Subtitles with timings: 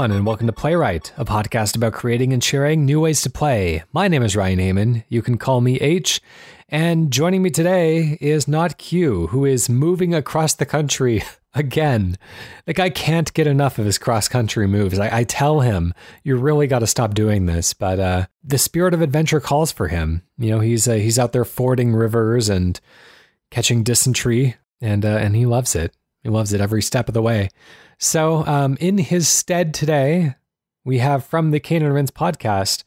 [0.00, 3.82] everyone, and welcome to PlayWrite, a podcast about creating and sharing new ways to play.
[3.92, 5.04] My name is Ryan Hamann.
[5.10, 6.22] You can call me H.
[6.70, 11.22] And joining me today is not Q, who is moving across the country
[11.54, 12.16] again.
[12.64, 14.98] The guy can't get enough of his cross country moves.
[14.98, 15.92] I, I, tell him,
[16.24, 17.74] you really got to stop doing this.
[17.74, 20.22] But uh, the spirit of adventure calls for him.
[20.38, 22.80] You know, he's uh, he's out there fording rivers and
[23.50, 25.94] catching dysentery, and uh, and he loves it.
[26.22, 27.50] He loves it every step of the way.
[28.02, 30.34] So, um, in his stead today,
[30.86, 32.82] we have from the Cane and Rinse podcast,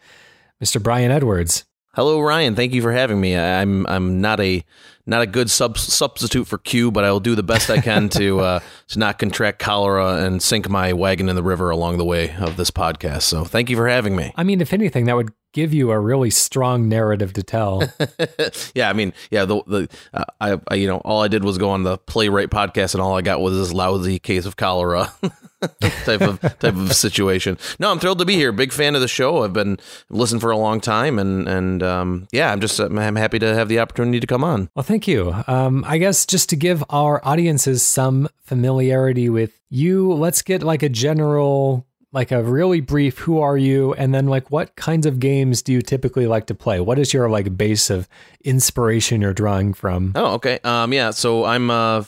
[0.62, 0.82] Mr.
[0.82, 1.66] Brian Edwards.
[1.94, 2.56] Hello, Ryan.
[2.56, 3.38] Thank you for having me.
[3.38, 4.66] I'm I'm not a
[5.06, 8.10] not a good sub- substitute for Q, but I will do the best I can
[8.10, 12.06] to uh, to not contract cholera and sink my wagon in the river along the
[12.06, 13.22] way of this podcast.
[13.22, 14.34] So, thank you for having me.
[14.36, 17.84] I mean, if anything, that would give you a really strong narrative to tell.
[18.76, 21.58] yeah, I mean, yeah, the the uh, I, I, you know all I did was
[21.58, 25.14] go on the PlayWrite podcast, and all I got was this lousy case of cholera
[26.06, 27.58] type of type of situation.
[27.80, 28.52] No, I'm thrilled to be here.
[28.52, 29.44] Big fan of the show.
[29.44, 29.78] I've been
[30.10, 33.70] listening for a long time, and and um, yeah, I'm just I'm happy to have
[33.70, 34.70] the opportunity to come on.
[34.76, 35.34] Well, thank you.
[35.48, 40.84] Um, I guess just to give our audiences some familiarity with you, let's get like
[40.84, 45.20] a general like a really brief who are you and then like what kinds of
[45.20, 46.80] games do you typically like to play?
[46.80, 48.08] What is your like base of
[48.44, 50.14] inspiration you're drawing from?
[50.16, 50.60] Oh okay.
[50.64, 52.04] Um yeah so i'm uh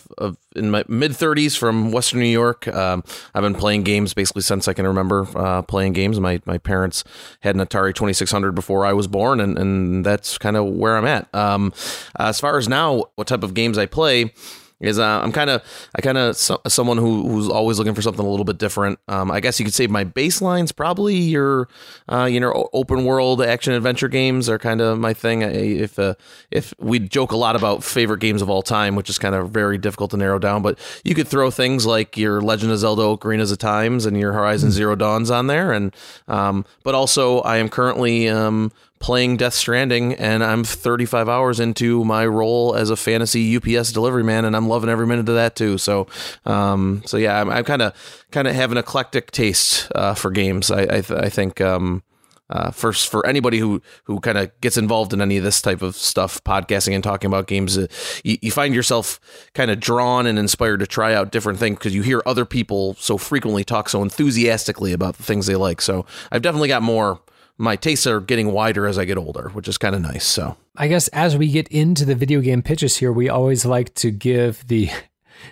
[0.56, 2.68] in my mid 30s from western new york.
[2.68, 6.20] Um i've been playing games basically since i can remember uh playing games.
[6.20, 7.04] My my parents
[7.40, 11.06] had an atari 2600 before i was born and and that's kind of where i'm
[11.06, 11.34] at.
[11.34, 11.74] Um
[12.20, 14.32] as far as now what type of games i play
[14.80, 15.64] is uh, I'm kind of
[15.96, 19.00] I kind of so, someone who who's always looking for something a little bit different.
[19.08, 21.68] Um, I guess you could say my baseline's probably your
[22.10, 25.42] uh, you know open world action adventure games are kind of my thing.
[25.42, 26.16] If uh,
[26.52, 29.50] if we joke a lot about favorite games of all time, which is kind of
[29.50, 33.04] very difficult to narrow down, but you could throw things like your Legend of Zelda
[33.04, 34.76] Ocarina's of Times and your Horizon mm-hmm.
[34.76, 35.96] Zero Dawns on there, and
[36.28, 38.72] um, but also I am currently um,
[39.06, 44.24] playing Death Stranding, and I'm 35 hours into my role as a fantasy UPS delivery
[44.24, 45.78] man, and I'm loving every minute of that too.
[45.78, 46.08] So,
[46.44, 47.94] um, so yeah, I'm kind of
[48.32, 50.72] kind of have an eclectic taste uh, for games.
[50.72, 51.62] I I, th- I think.
[51.62, 52.02] Um,
[52.48, 55.82] uh, for for anybody who who kind of gets involved in any of this type
[55.82, 57.88] of stuff, podcasting and talking about games, uh,
[58.24, 59.20] you, you, find yourself
[59.56, 62.94] kind of drawn and inspired to try out different things because you hear other people
[63.00, 65.82] so frequently talk so enthusiastically about the things they like.
[65.82, 67.20] So I've definitely got more
[67.58, 70.26] my tastes are getting wider as I get older, which is kind of nice.
[70.26, 73.94] So I guess as we get into the video game pitches here, we always like
[73.96, 74.90] to give the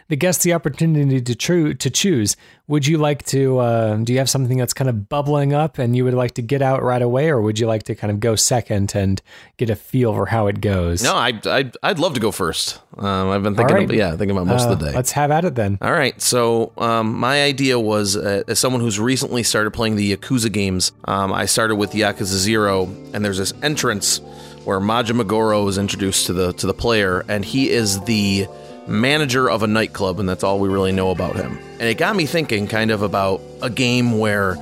[0.08, 2.36] the guests the opportunity to true to choose.
[2.68, 3.60] Would you like to?
[3.60, 6.42] Uh, do you have something that's kind of bubbling up and you would like to
[6.42, 9.22] get out right away, or would you like to kind of go second and
[9.58, 11.04] get a feel for how it goes?
[11.04, 12.80] No, I I'd, I'd love to go first.
[12.98, 13.86] Um, I've been thinking, right.
[13.86, 14.96] about, yeah, thinking about most uh, of the day.
[14.96, 15.78] Let's have at it then.
[15.82, 16.20] All right.
[16.22, 20.94] So um, my idea was, uh, as someone who's recently started playing the Yakuza games,
[21.06, 24.22] um, I started with Yakuza Zero, and there's this entrance
[24.64, 28.48] where Majima Goro is introduced to the to the player, and he is the
[28.88, 31.58] manager of a nightclub, and that's all we really know about him.
[31.80, 34.58] And it got me thinking kind of about a game where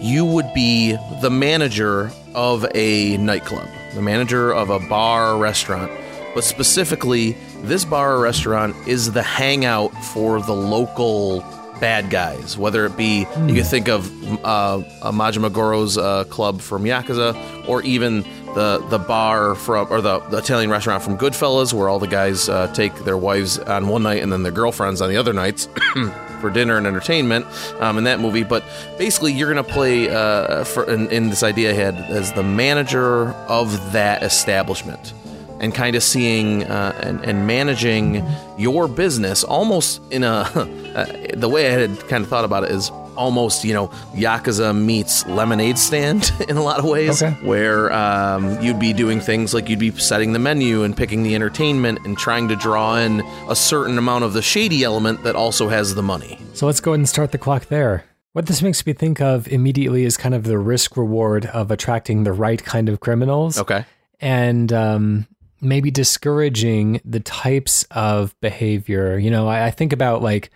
[0.00, 5.90] you would be the manager of a nightclub, the manager of a bar or restaurant.
[6.34, 11.44] But specifically, this bar or restaurant is the hangout for the local
[11.80, 14.06] bad guys, whether it be you could think of
[14.44, 20.20] uh, Majima Goro's uh, club from Yakuza, or even the the bar from or the,
[20.20, 24.02] the Italian restaurant from Goodfellas, where all the guys uh, take their wives on one
[24.02, 25.68] night and then their girlfriends on the other nights.
[26.44, 27.46] for dinner and entertainment
[27.80, 28.42] um, in that movie.
[28.42, 28.62] But
[28.98, 33.28] basically, you're going to play uh, for, in, in, this idea ahead as the manager
[33.48, 35.14] of that establishment
[35.60, 38.22] and kind of seeing uh, and, and, managing
[38.58, 40.26] your business almost in a
[40.94, 44.76] uh, the way I had kind of thought about it is almost, you know, Yakuza
[44.76, 47.34] meets lemonade stand in a lot of ways, okay.
[47.46, 51.34] where um, you'd be doing things like you'd be setting the menu and picking the
[51.34, 55.68] entertainment and trying to draw in a certain amount of the shady element that also
[55.68, 56.38] has the money.
[56.54, 58.04] So let's go ahead and start the clock there.
[58.32, 62.24] What this makes me think of immediately is kind of the risk reward of attracting
[62.24, 63.58] the right kind of criminals.
[63.58, 63.84] Okay.
[64.20, 65.28] And um,
[65.60, 69.18] maybe discouraging the types of behavior.
[69.18, 70.50] You know, I, I think about like,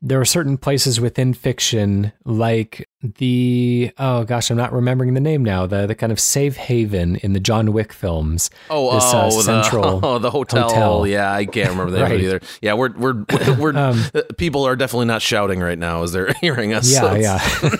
[0.00, 5.44] there are certain places within fiction like the oh gosh i'm not remembering the name
[5.44, 9.26] now the the kind of safe haven in the john wick films oh this, uh,
[9.26, 10.68] oh central the, oh, the hotel.
[10.68, 11.06] hotel.
[11.06, 12.20] yeah i can't remember that right.
[12.20, 13.24] either yeah we're we're
[13.58, 14.04] we're, um,
[14.36, 17.14] people are definitely not shouting right now as they're hearing us yeah so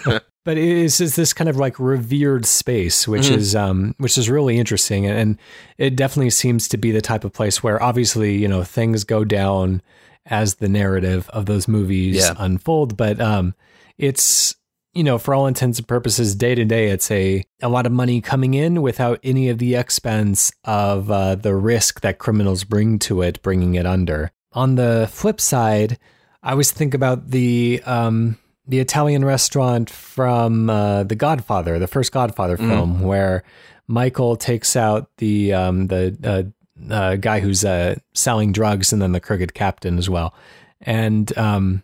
[0.06, 3.38] yeah but it is, is this kind of like revered space which mm-hmm.
[3.38, 5.38] is um which is really interesting and
[5.76, 9.24] it definitely seems to be the type of place where obviously you know things go
[9.24, 9.82] down
[10.28, 12.34] as the narrative of those movies yeah.
[12.38, 12.96] unfold.
[12.96, 13.54] But um,
[13.96, 14.54] it's
[14.94, 17.92] you know, for all intents and purposes, day to day, it's a, a lot of
[17.92, 22.98] money coming in without any of the expense of uh, the risk that criminals bring
[23.00, 24.32] to it, bringing it under.
[24.52, 25.98] On the flip side,
[26.42, 32.10] I always think about the um, the Italian restaurant from uh, The Godfather, the first
[32.10, 32.68] Godfather Mm.
[32.68, 33.44] film, where
[33.86, 36.42] Michael takes out the um, the uh,
[36.90, 40.34] uh, guy who's uh, selling drugs and then the crooked captain as well,
[40.80, 41.82] and um,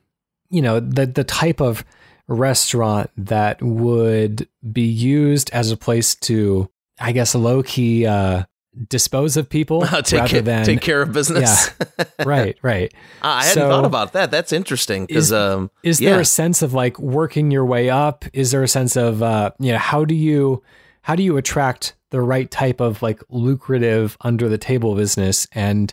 [0.51, 1.85] you know the the type of
[2.27, 8.45] restaurant that would be used as a place to, I guess, low key uh,
[8.89, 11.71] dispose of people take, rather care, than take care of business.
[12.25, 12.93] right, right.
[13.23, 14.31] I hadn't So- thought about that.
[14.31, 16.11] That's interesting Is- um, Is yeah.
[16.13, 18.25] there a sense of like working your way up?
[18.33, 20.63] Is there a sense of uh, you know how do you
[21.03, 25.93] how do you attract the right type of like lucrative under the table business and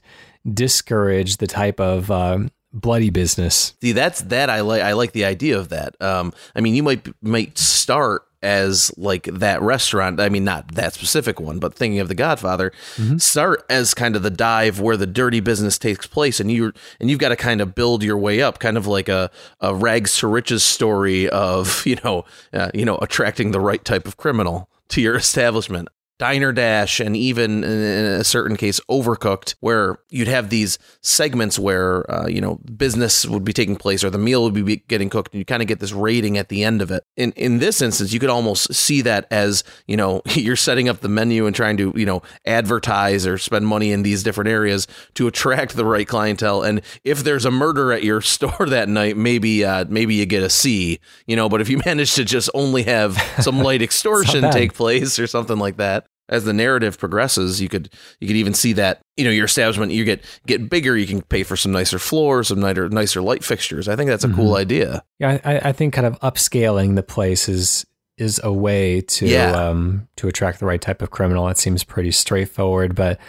[0.53, 3.73] discourage the type of um, bloody business?
[3.81, 4.83] See, that's that I like.
[4.83, 5.99] I like the idea of that.
[5.99, 10.19] Um, I mean, you might might start as like that restaurant.
[10.19, 12.71] I mean, not that specific one, but thinking of The Godfather,
[13.17, 17.09] start as kind of the dive where the dirty business takes place, and you and
[17.09, 20.19] you've got to kind of build your way up, kind of like a a rags
[20.19, 24.69] to riches story of you know uh, you know attracting the right type of criminal
[24.89, 25.87] to your establishment.
[26.21, 32.09] Diner Dash and even in a certain case Overcooked, where you'd have these segments where
[32.11, 35.33] uh, you know business would be taking place or the meal would be getting cooked,
[35.33, 37.03] and you kind of get this rating at the end of it.
[37.17, 40.99] In in this instance, you could almost see that as you know you're setting up
[40.99, 44.85] the menu and trying to you know advertise or spend money in these different areas
[45.15, 46.61] to attract the right clientele.
[46.61, 50.43] And if there's a murder at your store that night, maybe uh, maybe you get
[50.43, 51.49] a C, you know.
[51.49, 55.57] But if you manage to just only have some light extortion take place or something
[55.57, 57.89] like that as the narrative progresses you could
[58.19, 61.21] you could even see that you know your establishment you get get bigger you can
[61.21, 64.55] pay for some nicer floors some nicer nicer light fixtures i think that's a cool
[64.55, 67.85] idea Yeah, I, I think kind of upscaling the place is
[68.17, 69.51] is a way to Yeah.
[69.51, 71.47] um, to attract the right type of criminal.
[71.47, 73.19] That seems pretty straightforward, but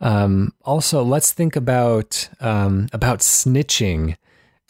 [0.00, 4.16] um, also let's think about um, about snitching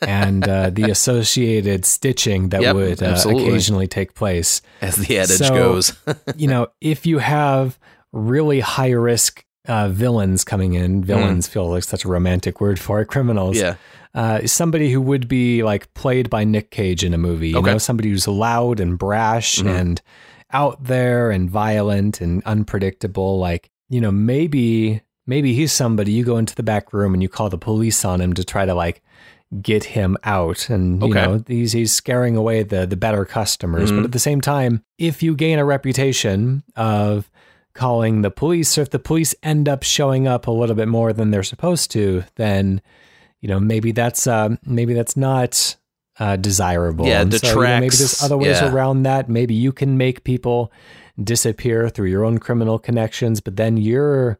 [0.02, 4.60] and uh, the associated stitching that Yep, would uh, occasionally take place.
[4.80, 5.92] as the adage So- goes
[6.36, 7.78] you know, if you have
[8.12, 13.00] really high risk uh, villains coming in, villains feel like such a romantic word for
[13.00, 13.56] it, criminals.
[13.58, 13.74] yeah
[14.14, 17.72] Uh, somebody who would be like played by Nick Cage in a movie, you Okay.
[17.72, 19.68] know, somebody who's loud and brash Mhm.
[19.80, 20.02] and
[20.50, 23.38] out there and violent and unpredictable.
[23.38, 27.28] Like, you know, maybe, maybe he's somebody you go into the back room and you
[27.28, 29.02] call the police on him to try to like
[29.62, 30.68] get him out.
[30.68, 31.22] And, you Okay.
[31.22, 33.90] know, he's, he's scaring away the, the better customers.
[33.90, 33.96] Mhm.
[33.96, 37.30] But at the same time, if you gain a reputation of
[37.74, 41.12] calling the police, or if the police end up showing up a little bit more
[41.12, 42.82] than they're supposed to, then
[43.40, 45.76] you know maybe that's uh, maybe that's not
[46.18, 47.06] uh, desirable.
[47.06, 48.72] Yeah, And so, you know, maybe there's other ways yeah.
[48.72, 49.28] around that.
[49.28, 50.72] Maybe you can make people
[51.22, 54.38] disappear through your own criminal connections, but then you're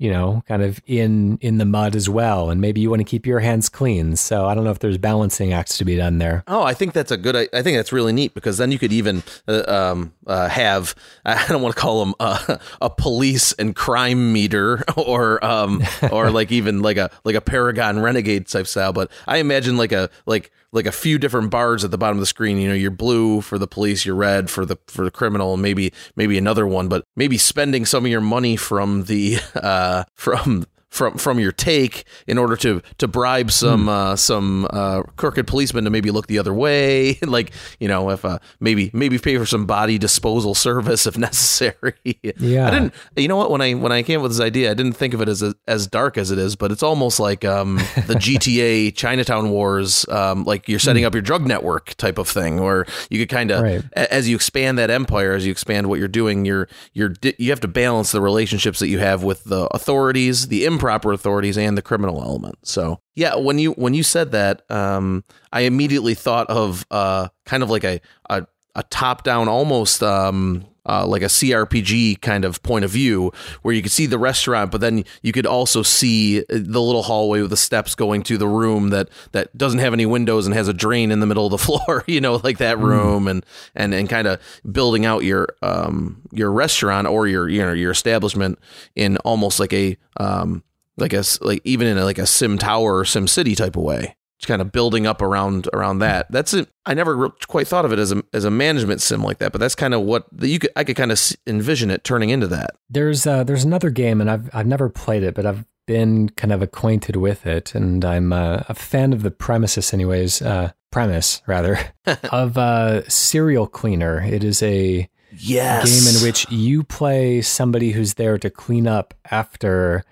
[0.00, 3.04] you know kind of in in the mud as well, and maybe you want to
[3.04, 4.16] keep your hands clean.
[4.16, 6.42] So I don't know if there's balancing acts to be done there.
[6.48, 7.36] Oh, I think that's a good.
[7.36, 10.94] I, I think that's really neat because then you could even uh, um, uh, have.
[11.24, 16.30] I don't want to call them uh, a police and crime meter or um, or
[16.30, 18.94] like even like a like a Paragon Renegade type style.
[18.94, 22.20] But I imagine like a like like a few different bars at the bottom of
[22.20, 22.58] the screen.
[22.58, 25.92] You know, you're blue for the police, you're red for the for the criminal, maybe
[26.16, 26.88] maybe another one.
[26.88, 32.04] But maybe spending some of your money from the uh, from from from your take
[32.26, 36.38] in order to to bribe some uh, some uh, crooked policemen to maybe look the
[36.38, 41.06] other way, like you know if uh, maybe maybe pay for some body disposal service
[41.06, 41.94] if necessary.
[42.38, 42.66] Yeah.
[42.66, 42.94] I didn't.
[43.16, 43.50] You know what?
[43.50, 45.42] When I when I came up with this idea, I didn't think of it as
[45.66, 50.44] as dark as it is, but it's almost like um, the GTA Chinatown Wars, um,
[50.44, 53.62] like you're setting up your drug network type of thing, where you could kind of
[53.62, 53.82] Right.
[53.94, 57.50] a- as you expand that empire, as you expand what you're doing, you're you're you
[57.50, 61.76] have to balance the relationships that you have with the authorities, the improper authorities, and
[61.76, 62.58] the criminal element.
[62.62, 67.62] So yeah, when you when you said that, um, I immediately thought of uh, kind
[67.62, 72.62] of like a a, a top down, almost um, uh, like a CRPG kind of
[72.62, 76.40] point of view, where you could see the restaurant, but then you could also see
[76.48, 80.06] the little hallway with the steps going to the room that that doesn't have any
[80.06, 82.04] windows and has a drain in the middle of the floor.
[82.06, 83.44] You know, like that room, and
[83.74, 84.40] and and kind of
[84.72, 88.58] building out your um your restaurant or your you know your establishment
[88.96, 90.62] in almost like a um
[91.00, 94.48] like a like even in a, like a SimTower or SimCity type of way just
[94.48, 97.98] kind of building up around around that that's it i never quite thought of it
[97.98, 100.58] as a as a management sim like that but that's kind of what the, you
[100.58, 104.20] could i could kind of envision it turning into that There's uh, there's another game,
[104.20, 108.04] and I've I've never played it, but I've been kind of acquainted with it, and
[108.04, 110.42] I'm uh, a fan of the premises, anyways.
[110.42, 111.78] Uh, premise rather
[112.32, 114.20] of uh, Serial Cleaner.
[114.20, 115.84] It is a yes.
[115.88, 120.04] game in which you play somebody who's there to clean up after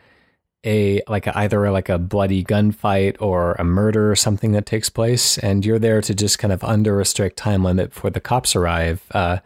[0.65, 4.91] a like a, either like a bloody gunfight or a murder or something that takes
[4.91, 8.21] place, and you're there to just kind of under a strict time limit before the
[8.21, 9.39] cops arrive uh,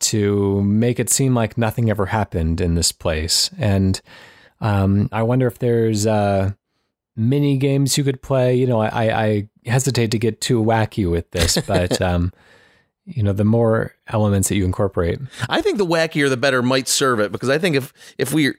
[0.00, 3.50] to make it seem like nothing ever happened in this place.
[3.58, 4.00] And
[4.60, 6.52] um, I wonder if there's uh,
[7.16, 8.54] mini games you could play.
[8.54, 12.00] You know, I, I hesitate to get too wacky with this, but.
[12.00, 12.32] Um,
[13.06, 15.18] you know the more elements that you incorporate
[15.50, 18.54] i think the wackier the better might serve it because i think if if we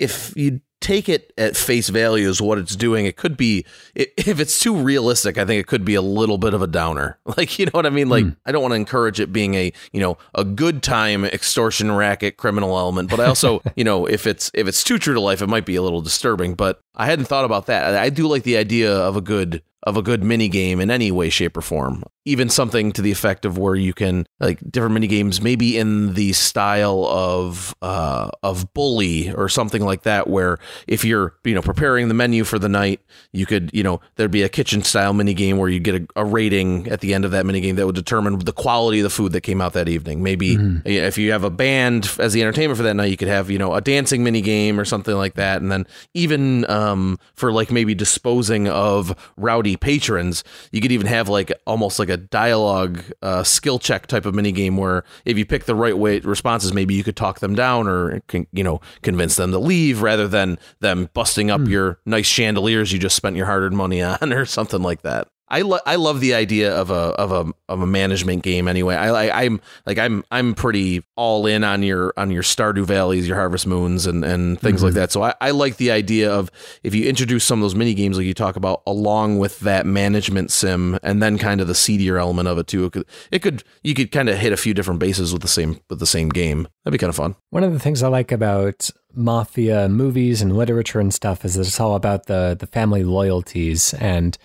[0.00, 4.40] if you take it at face value as what it's doing, it could be if
[4.40, 5.38] it's too realistic.
[5.38, 7.18] I think it could be a little bit of a downer.
[7.34, 8.10] Like you know what I mean?
[8.10, 8.36] Like mm.
[8.44, 12.36] I don't want to encourage it being a you know a good time extortion racket
[12.36, 15.40] criminal element, but I also you know if it's if it's too true to life,
[15.40, 16.54] it might be a little disturbing.
[16.54, 17.94] But I hadn't thought about that.
[17.94, 21.10] I do like the idea of a good of a good mini game in any
[21.10, 22.04] way, shape, or form.
[22.24, 26.14] Even something to the effect of where you can like different mini games, maybe in
[26.14, 31.62] the style of uh, of Bully or something like that, where if you're you know
[31.62, 33.00] preparing the menu for the night,
[33.32, 36.06] you could you know there'd be a kitchen style mini game where you get a,
[36.14, 39.04] a rating at the end of that mini game that would determine the quality of
[39.04, 40.22] the food that came out that evening.
[40.22, 40.86] Maybe mm-hmm.
[40.86, 43.58] if you have a band as the entertainment for that night, you could have you
[43.58, 47.72] know a dancing mini game or something like that, and then even um, for like
[47.72, 53.42] maybe disposing of rowdy patrons, you could even have like almost like a dialogue uh,
[53.42, 56.94] skill check type of mini game where if you pick the right way responses, maybe
[56.94, 61.08] you could talk them down or you know convince them to leave rather than them
[61.14, 61.68] busting up mm.
[61.68, 65.28] your nice chandeliers you just spent your hard earned money on or something like that.
[65.52, 68.94] I lo- I love the idea of a of a of a management game anyway.
[68.94, 73.28] I, I am like I'm I'm pretty all in on your on your Stardew Valleys,
[73.28, 74.86] your Harvest Moons, and and things mm-hmm.
[74.86, 75.12] like that.
[75.12, 76.50] So I, I like the idea of
[76.82, 79.84] if you introduce some of those mini games like you talk about along with that
[79.84, 82.86] management sim, and then kind of the seedier element of it too.
[82.86, 85.48] It could, it could you could kind of hit a few different bases with the
[85.48, 86.66] same with the same game.
[86.84, 87.36] That'd be kind of fun.
[87.50, 91.66] One of the things I like about mafia movies and literature and stuff is that
[91.66, 94.38] it's all about the the family loyalties and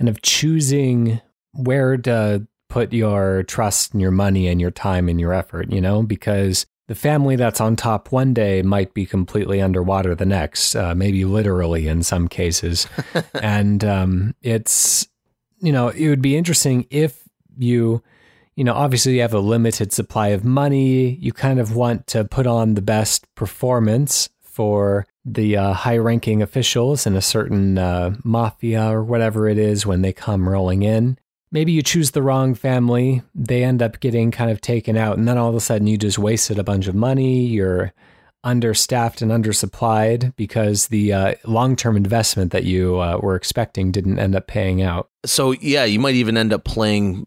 [0.00, 1.20] kind of choosing
[1.52, 5.80] where to put your trust and your money and your time and your effort, you
[5.80, 10.74] know, because the family that's on top one day might be completely underwater the next,
[10.74, 12.88] uh, maybe literally in some cases.
[13.42, 15.06] and um, it's,
[15.60, 17.22] you know, it would be interesting if
[17.58, 18.02] you,
[18.56, 21.16] you know, obviously you have a limited supply of money.
[21.16, 26.42] You kind of want to put on the best performance for the uh, high ranking
[26.42, 31.18] officials in a certain uh, mafia or whatever it is when they come rolling in.
[31.52, 35.26] Maybe you choose the wrong family, they end up getting kind of taken out, and
[35.26, 37.44] then all of a sudden you just wasted a bunch of money.
[37.44, 37.92] You're
[38.44, 44.18] understaffed and undersupplied because the uh, long term investment that you uh, were expecting didn't
[44.18, 45.09] end up paying out.
[45.24, 47.26] So, yeah, you might even end up playing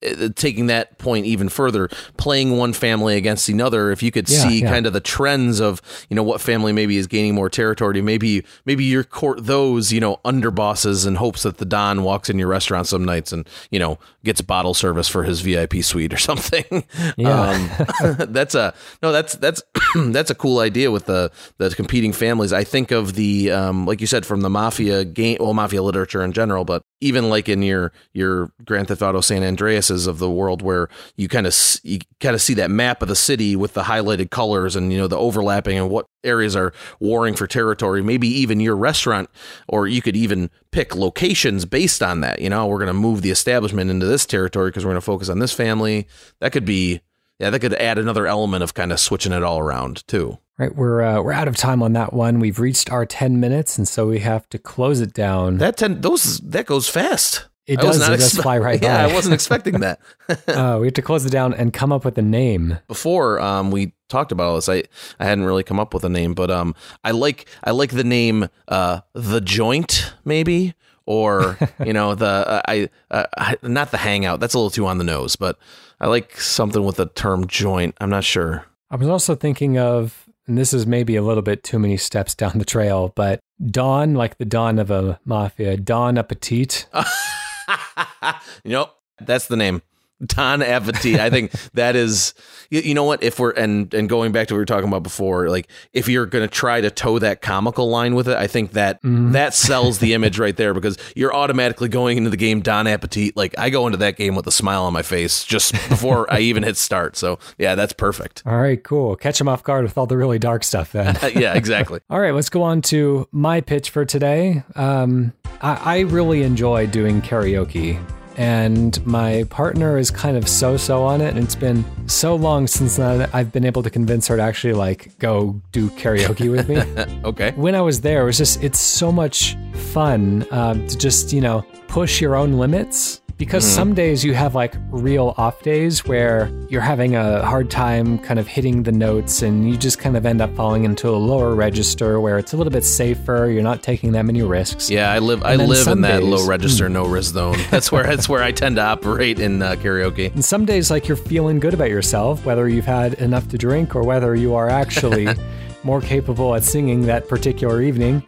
[0.00, 4.38] uh, taking that point even further, playing one family against another, if you could yeah,
[4.38, 4.70] see yeah.
[4.70, 8.44] kind of the trends of you know what family maybe is gaining more territory, maybe
[8.64, 12.46] maybe you court those you know underbosses in hopes that the don walks in your
[12.46, 16.84] restaurant some nights and you know gets bottle service for his VIP suite or something.
[17.16, 19.62] Yeah, um, that's a no, that's that's
[19.96, 22.52] that's a cool idea with the the competing families.
[22.52, 26.22] I think of the um, like you said from the mafia game, well, mafia literature
[26.22, 30.30] in general, but even like in your your Grand Theft Auto San Andreas's of the
[30.30, 33.74] world, where you kind of you kind of see that map of the city with
[33.74, 38.02] the highlighted colors and you know the overlapping and what areas are warring for territory.
[38.02, 39.30] Maybe even your restaurant,
[39.68, 42.40] or you could even pick locations based on that.
[42.40, 45.04] You know, we're going to move the establishment into this territory because we're going to
[45.04, 46.08] focus on this family.
[46.40, 47.00] That could be
[47.38, 50.38] yeah, that could add another element of kind of switching it all around too.
[50.58, 52.40] Right, we're uh, we're out of time on that one.
[52.40, 55.58] We've reached our ten minutes, and so we have to close it down.
[55.58, 57.46] That ten those that goes fast.
[57.68, 58.00] It does.
[58.00, 59.12] It does fly right yeah, by.
[59.12, 60.00] I wasn't expecting that.
[60.48, 62.78] uh, we have to close it down and come up with a name.
[62.88, 64.82] Before um, we talked about all this, I
[65.20, 66.74] I hadn't really come up with a name, but um,
[67.04, 70.74] I like I like the name uh, the joint maybe
[71.06, 74.40] or you know the uh, I, uh, not the hangout.
[74.40, 75.56] That's a little too on the nose, but
[76.00, 77.96] I like something with the term joint.
[78.00, 78.64] I'm not sure.
[78.90, 82.34] I was also thinking of and this is maybe a little bit too many steps
[82.34, 86.86] down the trail, but dawn, like the dawn of a mafia, Don Appetit.
[88.64, 88.90] you know,
[89.20, 89.82] that's the name.
[90.24, 91.20] Don Appetit.
[91.20, 92.34] I think that is,
[92.70, 93.22] you, you, know what?
[93.22, 96.08] If we're and and going back to what we were talking about before, like if
[96.08, 99.32] you're going to try to toe that comical line with it, I think that mm.
[99.32, 103.36] that sells the image right there because you're automatically going into the game Don Appetit.
[103.36, 106.40] Like I go into that game with a smile on my face just before I
[106.40, 107.16] even hit start.
[107.16, 108.42] So yeah, that's perfect.
[108.44, 109.16] All right, cool.
[109.16, 111.16] Catch him off guard with all the really dark stuff then.
[111.34, 112.00] yeah, exactly.
[112.10, 114.62] all right, let's go on to my pitch for today.
[114.74, 118.04] Um, I, I really enjoy doing karaoke
[118.38, 122.98] and my partner is kind of so-so on it, and it's been so long since
[123.00, 126.78] I've been able to convince her to actually like go do karaoke with me.
[127.24, 127.50] okay.
[127.56, 131.40] When I was there, it was just it's so much fun um, to just you
[131.40, 133.74] know push your own limits because mm-hmm.
[133.74, 138.38] some days you have like real off days where you're having a hard time kind
[138.38, 141.54] of hitting the notes and you just kind of end up falling into a lower
[141.54, 144.90] register where it's a little bit safer you're not taking that many risks.
[144.90, 147.56] Yeah i live and i live in that days, low register no risk zone.
[147.70, 150.32] That's where that's where i tend to operate in uh, karaoke.
[150.34, 153.94] And some days like you're feeling good about yourself whether you've had enough to drink
[153.94, 155.28] or whether you are actually
[155.84, 158.22] more capable at singing that particular evening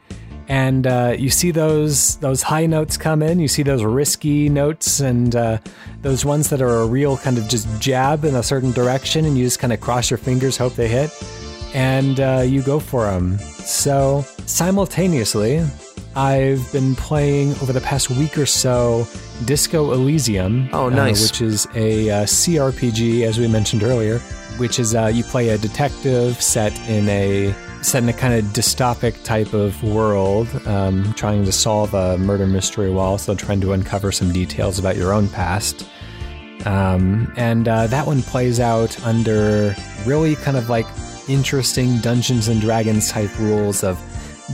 [0.51, 3.39] and uh, you see those those high notes come in.
[3.39, 5.59] You see those risky notes and uh,
[6.03, 9.39] those ones that are a real kind of just jab in a certain direction, and
[9.39, 11.13] you just kind of cross your fingers, hope they hit,
[11.73, 13.39] and uh, you go for them.
[13.39, 15.65] So simultaneously,
[16.17, 19.07] I've been playing over the past week or so
[19.45, 20.69] Disco Elysium.
[20.73, 21.23] Oh, nice!
[21.23, 24.19] Uh, which is a uh, CRPG, as we mentioned earlier.
[24.59, 28.45] Which is uh, you play a detective set in a set in a kind of
[28.53, 33.73] dystopic type of world, um, trying to solve a murder mystery while also trying to
[33.73, 35.89] uncover some details about your own past.
[36.67, 40.87] Um, and uh, that one plays out under really kind of like
[41.29, 43.99] interesting Dungeons and Dragons type rules of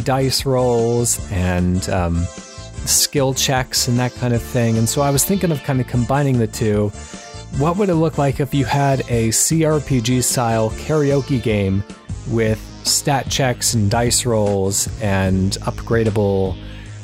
[0.05, 2.25] dice rolls and um,
[2.87, 4.79] skill checks and that kind of thing.
[4.79, 6.89] And so I was thinking of kind of combining the two.
[7.59, 11.83] What would it look like if you had a CRPG style karaoke game
[12.29, 16.57] with stat checks and dice rolls and upgradable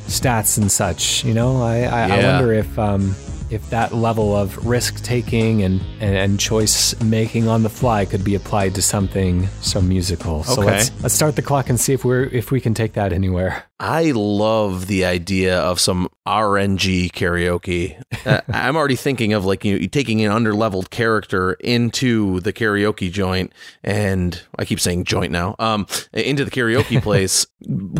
[0.06, 1.24] stats and such.
[1.24, 2.14] You know, I, I, yeah.
[2.14, 3.14] I wonder if um,
[3.50, 8.24] if that level of risk taking and, and, and, choice making on the fly could
[8.24, 10.42] be applied to something so musical.
[10.44, 10.70] So okay.
[10.70, 13.64] let's let's start the clock and see if we're if we can take that anywhere.
[13.78, 18.00] I love the idea of some RNG karaoke.
[18.26, 23.10] uh, I'm already thinking of like you know, taking an underleveled character into the karaoke
[23.10, 25.56] joint, and I keep saying joint now.
[25.58, 27.46] Um, into the karaoke place,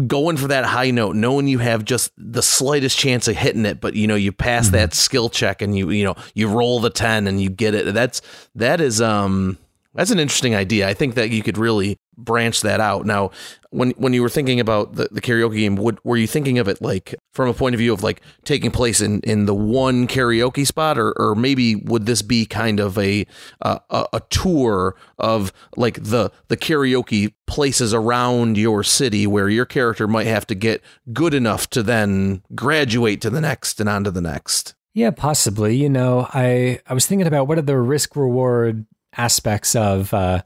[0.06, 3.80] going for that high note, knowing you have just the slightest chance of hitting it,
[3.80, 4.76] but you know you pass mm-hmm.
[4.76, 7.92] that skill check and you you know you roll the ten and you get it.
[7.92, 8.22] That's
[8.54, 9.58] that is um
[9.94, 10.88] that's an interesting idea.
[10.88, 13.07] I think that you could really branch that out.
[13.07, 13.31] Now,
[13.70, 16.68] when when you were thinking about the, the karaoke game, would, were you thinking of
[16.68, 20.07] it like from a point of view of like taking place in, in the one
[20.07, 23.26] karaoke spot, or or maybe would this be kind of a
[23.61, 30.09] a, a tour of like the the karaoke places around your city where your character
[30.09, 34.11] might have to get good enough to then graduate to the next and on to
[34.11, 34.74] the next?
[34.94, 35.76] Yeah, possibly.
[35.76, 40.42] You know, I I was thinking about what are the risk reward aspects of uh,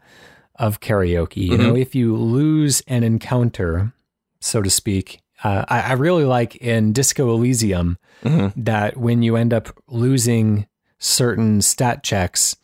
[0.58, 1.36] of karaoke.
[1.36, 1.62] You mm-hmm.
[1.62, 3.92] know, if you lose an encounter,
[4.40, 8.60] so to speak, uh, I, I, really like in Disco Elysium mm-hmm.
[8.62, 10.66] that when you end up losing
[10.98, 12.56] certain stat checks,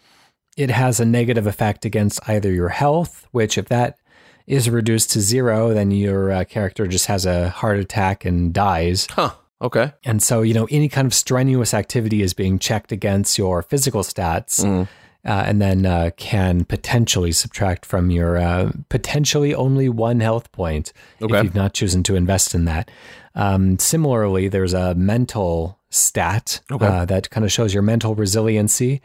[0.56, 3.98] it has a negative effect against either your health, which if that
[4.46, 9.06] is reduced to zero, then your uh, character just has a heart attack and dies.
[9.10, 9.32] Huh.
[9.60, 9.92] Okay.
[10.02, 14.02] And so, you know, any kind of strenuous activity is being checked against your physical
[14.02, 14.64] stats.
[14.64, 14.88] Mm
[15.24, 20.92] uh, and then uh, can potentially subtract from your uh, potentially only one health point
[21.20, 21.38] okay.
[21.38, 22.90] if you've not chosen to invest in that.
[23.34, 26.86] Um, similarly, there's a mental stat okay.
[26.86, 29.00] Uh, that kind of shows your mental resiliency.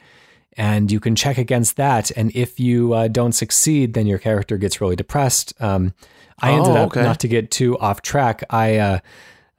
[0.59, 2.09] And you can check against that.
[2.11, 5.53] And if you uh, don't succeed, then your character gets really depressed.
[5.61, 5.93] Um,
[6.39, 7.01] I ended oh, okay.
[7.01, 8.99] up, not to get too off track, I uh,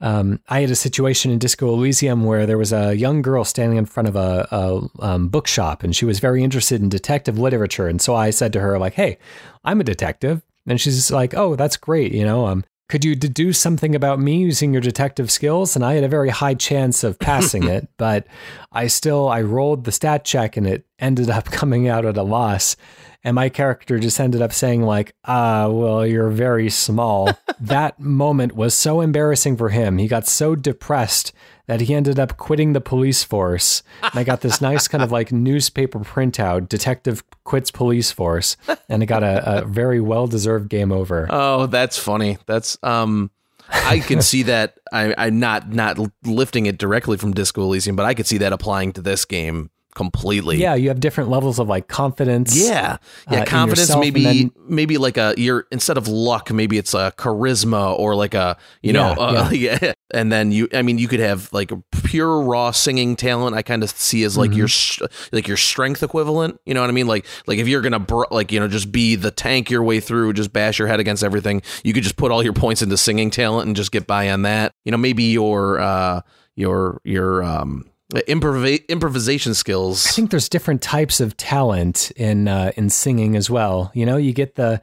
[0.01, 3.77] um, I had a situation in Disco Elysium where there was a young girl standing
[3.77, 7.87] in front of a, a um, bookshop, and she was very interested in detective literature.
[7.87, 9.17] And so I said to her, like, "Hey,
[9.65, 12.13] I'm a detective," and she's like, "Oh, that's great.
[12.13, 15.95] You know, um, could you deduce something about me using your detective skills?" And I
[15.95, 18.25] had a very high chance of passing it, but
[18.71, 22.23] I still I rolled the stat check, and it ended up coming out at a
[22.23, 22.77] loss
[23.23, 27.29] and my character just ended up saying like ah well you're very small.
[27.61, 29.97] That moment was so embarrassing for him.
[29.97, 31.33] He got so depressed
[31.67, 33.83] that he ended up quitting the police force.
[34.01, 38.55] And i got this nice kind of like newspaper printout detective quits police force
[38.87, 41.27] and i got a, a very well deserved game over.
[41.29, 42.37] Oh that's funny.
[42.45, 43.29] That's um
[43.71, 44.77] I can see that.
[44.91, 48.53] I, I'm not not lifting it directly from Disco Elysium, but I could see that
[48.53, 50.57] applying to this game completely.
[50.57, 52.55] Yeah, you have different levels of like confidence.
[52.55, 52.97] Yeah,
[53.29, 53.95] yeah, uh, confidence.
[53.95, 58.33] Maybe then, maybe like a you're instead of luck, maybe it's a charisma or like
[58.33, 59.79] a you know yeah, uh, yeah.
[59.81, 59.93] yeah.
[60.11, 61.71] And then you, I mean, you could have like
[62.03, 63.55] pure raw singing talent.
[63.55, 65.07] I kind of see as like mm-hmm.
[65.07, 66.59] your like your strength equivalent.
[66.65, 67.07] You know what I mean?
[67.07, 69.99] Like like if you're gonna br- like you know just be the tank your way
[69.99, 71.61] through, just bash your head against everything.
[71.83, 74.43] You could just put all your points into singing talent and just get by on
[74.43, 74.73] that.
[74.85, 76.21] You know, maybe your uh
[76.55, 80.07] your your um improv- improvisation skills.
[80.07, 83.91] I think there's different types of talent in uh, in singing as well.
[83.93, 84.81] You know, you get the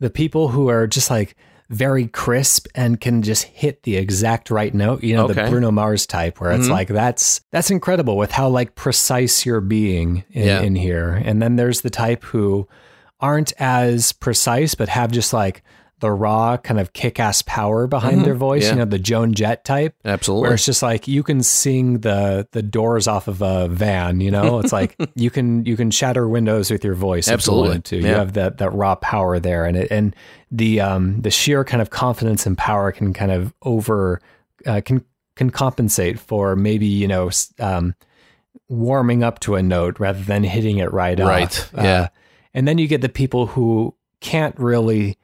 [0.00, 1.36] the people who are just like
[1.70, 5.02] very crisp and can just hit the exact right note.
[5.02, 6.70] You know, the Bruno Mars type, where it's Mhm.
[6.70, 10.60] like that's that's incredible with how like precise you're being in, Yeah.
[10.62, 11.20] in here.
[11.24, 12.66] And then there's the type who
[13.20, 15.62] aren't as precise, but have just like
[16.00, 18.24] the raw kind of kick-ass power behind Mhm.
[18.24, 18.64] their voice.
[18.64, 18.70] Yeah.
[18.70, 20.42] You know, the Joan Jett type Absolutely.
[20.48, 24.30] where it's just like you can sing the the doors off of a van you
[24.30, 27.80] know it's like you can you can shatter windows with your voice if you Absolutely.
[27.82, 30.14] to you have that that raw power there and it and
[30.50, 34.20] the um the sheer kind of confidence and power can kind of over
[34.66, 35.04] uh, can
[35.36, 37.30] can compensate for maybe you know
[37.60, 37.94] um
[38.68, 41.28] warming up to a note rather than hitting it right up.
[41.28, 41.70] Right, off.
[41.74, 42.00] yeah.
[42.02, 42.08] Uh,
[42.54, 45.16] and then you get the people who can't really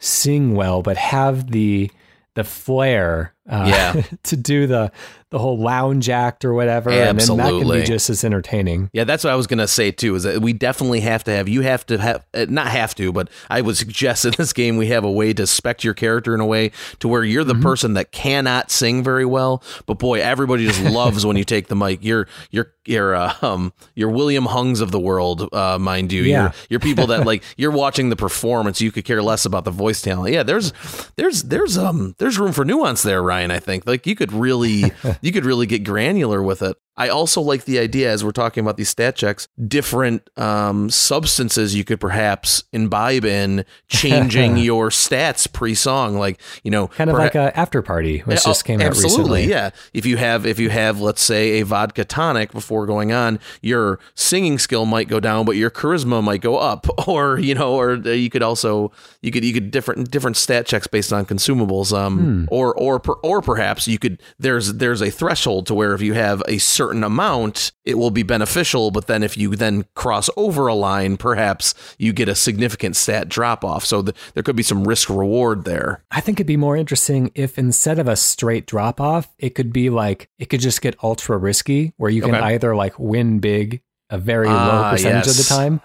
[0.00, 1.90] sing well but have the
[2.34, 4.02] the flair uh, Yeah.
[4.24, 4.90] to do the
[5.30, 7.80] the whole lounge act or whatever and then that can Absolutely.
[7.82, 10.16] be just as entertaining Yeah, that's what I was gonna say too.
[10.16, 13.12] Is that we definitely have to have you have to have uh, not have to,
[13.12, 16.34] but I would suggest in this game we have a way to spec your character
[16.34, 17.60] in a way to where you're Mm-hmm.
[17.60, 21.68] the person that cannot sing very well, but boy, everybody just loves when you take
[21.68, 22.00] the mic.
[22.02, 26.22] You're you're you're uh, um you're William Hungs of the world, uh, mind you.
[26.24, 26.42] Yeah.
[26.42, 28.80] You're you're people that like you're watching the performance.
[28.80, 30.34] You could care less about the voice talent.
[30.34, 30.72] Yeah, there's
[31.16, 33.39] there's there's um there's room for nuance there, Ryan.
[33.48, 36.76] I think like you could really you could really get granular with it.
[37.00, 41.74] I also like the idea as we're talking about these stat checks, different um, substances
[41.74, 47.20] you could perhaps imbibe in changing your stats pre-song, like you know, kind of perha-
[47.20, 49.44] like a after party which just came out absolutely, recently.
[49.44, 49.70] yeah.
[49.94, 53.98] If you have, if you have, let's say, a vodka tonic before going on, your
[54.14, 57.94] singing skill might go down, but your charisma might go up, or you know, or
[57.94, 62.46] you could also you could you could different different stat checks based on consumables, um,
[62.50, 66.42] or or or perhaps you could there's there's a threshold to where if you have
[66.46, 70.74] a certain amount, it will be beneficial, but then if you then cross over a
[70.74, 73.84] line, perhaps you get a significant stat drop off.
[73.84, 76.04] So th- there could be some risk reward there.
[76.10, 79.72] I think it'd be more interesting if instead of a straight drop off, it could
[79.72, 82.44] be like it could just get ultra risky where you can Okay.
[82.54, 85.80] either like win big a very Ah, low percentage of the time,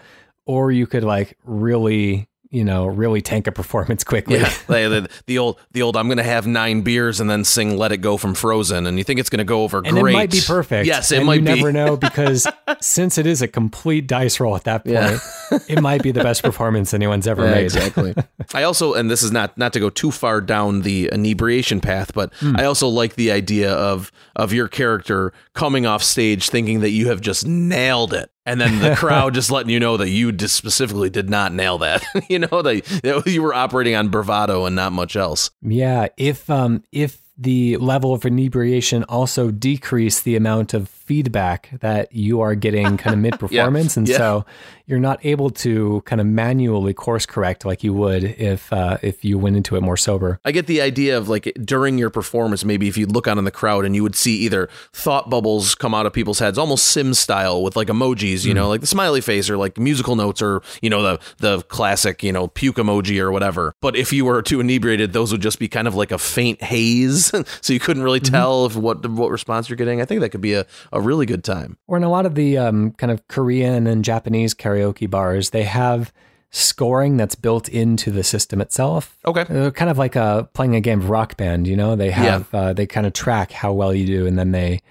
[0.45, 4.37] or you could like really, you know, really tank a performance quickly.
[4.37, 5.97] Yeah, the, the old, the old.
[5.97, 9.03] I'm gonna have nine beers and then sing "Let It Go" from Frozen, and you
[9.03, 10.11] think it's gonna go over And great.
[10.11, 10.85] it might be perfect.
[10.87, 11.55] Yes, it and might you be.
[11.55, 12.47] never know because
[12.79, 15.19] since it is a complete dice roll at that point, Yeah.
[15.67, 17.63] it might be the best performance anyone's ever Yeah, made.
[17.63, 18.13] exactly.
[18.53, 22.13] I also, and this is not not to go too far down the inebriation path,
[22.13, 22.55] but Hmm.
[22.57, 27.07] I also like the idea of of your character coming off stage thinking that you
[27.07, 30.55] have just nailed it, and then the crowd just letting you know that you just
[30.55, 32.03] specifically did not nail that.
[32.29, 35.49] you know that, that you were operating on bravado and not much else.
[35.61, 42.11] Yeah, if um if the level of inebriation also decrease the amount of feedback that
[42.13, 44.17] you are getting kind of mid performance, and Yeah.
[44.17, 44.45] so
[44.87, 49.25] you're not able to kind of manually course correct like you would if uh, if
[49.25, 50.39] you went into it more sober.
[50.45, 53.43] I get the idea of like during your performance, maybe if you look out in
[53.45, 56.85] the crowd and you would see either thought bubbles come out of people's heads, almost
[56.85, 60.41] Sim style with like emojis, you know, like the smiley face or like musical notes
[60.41, 63.73] or, you know, the the classic, you know, puke emoji or whatever.
[63.81, 66.61] But if you were too inebriated, those would just be kind of like a faint
[66.61, 67.24] haze.
[67.61, 70.01] so you couldn't really tell if what what response you're getting.
[70.01, 71.77] I think that could be a, a really good time.
[71.87, 75.63] Or in a lot of the um, kind of Korean and Japanese karaoke bars, they
[75.63, 76.11] have
[76.51, 79.17] scoring that's built into the system itself.
[79.25, 79.41] Okay.
[79.41, 81.95] Uh, kind of like a playing a game of rock band, you know.
[81.95, 84.81] They have uh, they kind of track how well you do, and then they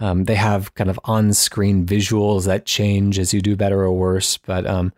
[0.00, 4.38] um, they have kind of on-screen visuals that change as you do better or worse.
[4.38, 4.92] But um,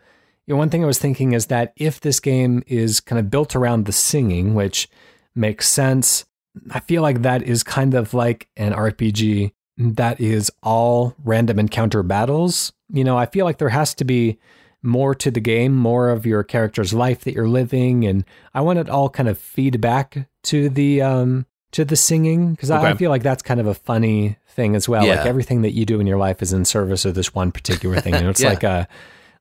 [0.47, 3.31] you know, one thing I was thinking is that if this game is kind of
[3.31, 4.89] built around the singing, which
[5.35, 6.25] makes sense,
[6.71, 12.03] I feel like that is kind of like an RPG that is all random encounter
[12.03, 12.73] battles.
[12.89, 14.39] You know, I feel like there has to be
[14.83, 18.79] more to the game, more of your character's life that you're living, and I want
[18.79, 22.95] it all kind of feed back to the um to the singing because I, I
[22.95, 25.05] feel like that's kind of a funny thing as well.
[25.05, 25.17] Yeah.
[25.17, 28.01] Like everything that you do in your life is in service of this one particular
[28.01, 28.15] thing.
[28.15, 28.49] You know, it's Yeah.
[28.51, 28.89] like a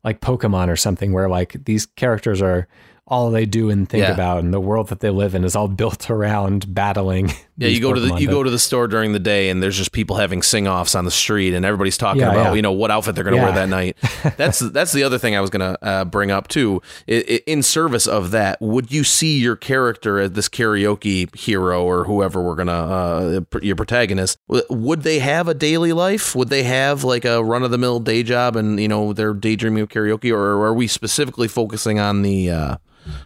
[0.03, 2.67] like Pokemon or something where like these characters are
[3.07, 4.11] all they do and think Yeah.
[4.13, 7.31] about, and the world that they live in is all built around battling.
[7.57, 9.77] Yeah, you go to the you go to the store during the day, and there's
[9.77, 12.53] just people having sing offs on the street, and everybody's talking Yeah, about yeah.
[12.53, 13.95] you know what outfit they're going to wear that night.
[14.37, 16.81] That's that's the other thing I was going to uh, bring up too.
[17.07, 21.83] I, I, in service of that, would you see your character as this karaoke hero
[21.85, 24.37] or whoever we're gonna uh, your protagonist?
[24.49, 26.35] Would they have a daily life?
[26.35, 29.33] Would they have like a run of the mill day job, and you know they're
[29.33, 32.75] daydreaming of karaoke, or are we specifically focusing on the uh,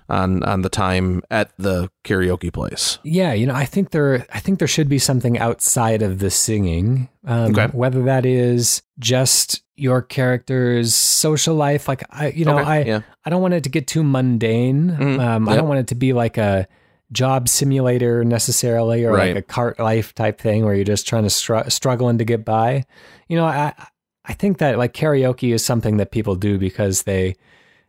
[0.09, 2.97] on on the time at the karaoke place.
[3.03, 6.29] Yeah, you know, I think there, I think there should be something outside of the
[6.29, 7.09] singing.
[7.25, 7.67] Um, Okay.
[7.73, 13.01] Whether that is just your character's social life, like I, you know, Okay, I, yeah.
[13.25, 14.91] I don't want it to get too mundane.
[14.91, 16.67] Mhm, Um, I don't want it to be like a
[17.11, 19.33] job simulator necessarily, or Right.
[19.35, 22.45] like a cart life type thing where you're just trying to str- struggling to get
[22.45, 22.83] by.
[23.27, 23.73] You know, I,
[24.25, 27.35] I think that like karaoke is something that people do because they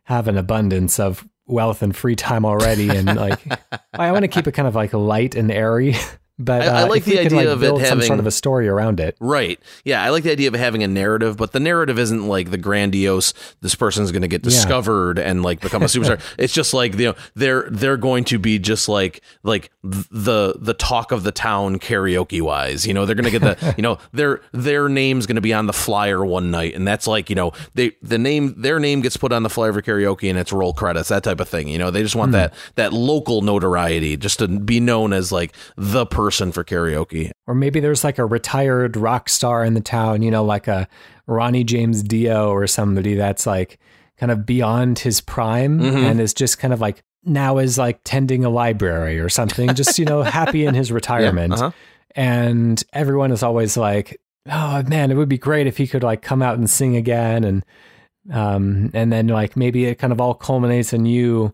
[0.05, 3.39] have an abundance of wealth and free time already, and like
[3.93, 5.95] I want to keep it kind of like light and airy.
[6.39, 8.31] But I- I uh, like the idea like, of it having some sort of a
[8.31, 9.15] story around it.
[9.19, 9.59] Right.
[9.85, 12.57] Yeah, I like the idea of having a narrative, but the narrative isn't like the
[12.57, 14.49] grandiose this person's going to get Yeah.
[14.49, 16.19] discovered and like become a superstar.
[16.39, 20.73] it's just like, you know, they're they're going to be just like like the the
[20.73, 22.87] talk of the town karaoke wise.
[22.87, 25.53] You know, they're going to get the, you know, their their name's going to be
[25.53, 29.01] on the flyer one night and that's like, you know, they the name their name
[29.01, 31.67] gets put on the flyer for karaoke and it's roll credits, that type of thing.
[31.67, 35.53] You know, they just want that that local notoriety just to be known as like
[35.77, 36.20] the person
[36.51, 37.31] for karaoke.
[37.47, 40.87] Or maybe there's like a retired rock star in the town, you know, like a
[41.25, 43.79] Ronnie James Dio or somebody that's like
[44.17, 46.03] kind of beyond his prime Mhm.
[46.11, 49.97] and is just kind of like now is like tending a library or something, just,
[49.97, 51.53] you know, happy in his retirement.
[51.53, 51.71] uh-huh.
[52.15, 56.21] And everyone is always like, oh man, it would be great if he could like
[56.21, 57.43] come out and sing again.
[57.43, 57.65] And,
[58.31, 61.53] um, and then like maybe it kind of all culminates in you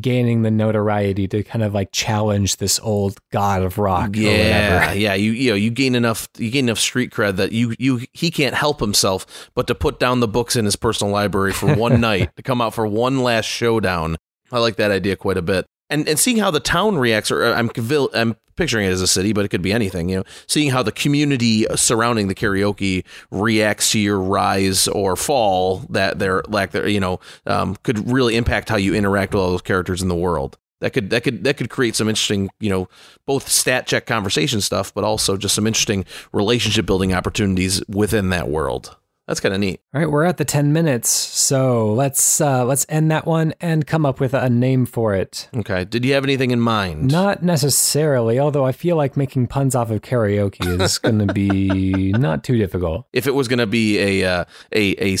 [0.00, 4.78] gaining the notoriety to kind of like challenge this old god of rock or Yeah,
[4.80, 4.98] whatever.
[4.98, 5.14] yeah.
[5.14, 8.30] You you know you gain enough you gain enough street cred that you you he
[8.30, 12.00] can't help himself but to put down the books in his personal library for one
[12.10, 14.16] night to come out for one last showdown.
[14.52, 15.66] I like that idea quite a bit.
[15.94, 17.70] And and seeing how the town reacts, or uh, I'm
[18.14, 20.08] I'm picturing it as a city, but it could be anything.
[20.08, 25.86] You know, seeing how the community surrounding the karaoke reacts to your rise or fall,
[25.90, 29.50] that their lack there, you know, um, could really impact how you interact with all
[29.52, 30.58] those characters in the world.
[30.80, 32.88] That could that could that could create some interesting, you know,
[33.24, 38.48] both stat check conversation stuff, but also just some interesting relationship building opportunities within that
[38.48, 38.96] world.
[39.26, 39.80] That's kind of neat.
[39.94, 41.08] All right, we're at the 10 minutes.
[41.08, 45.48] So let's uh let's end that one and come up with a name for it.
[45.56, 45.84] Okay.
[45.86, 47.10] Did you have anything in mind?
[47.10, 52.12] Not necessarily, although I feel like making puns off of karaoke is going to be
[52.18, 53.06] not too difficult.
[53.14, 55.16] If it was going to be a, uh, a a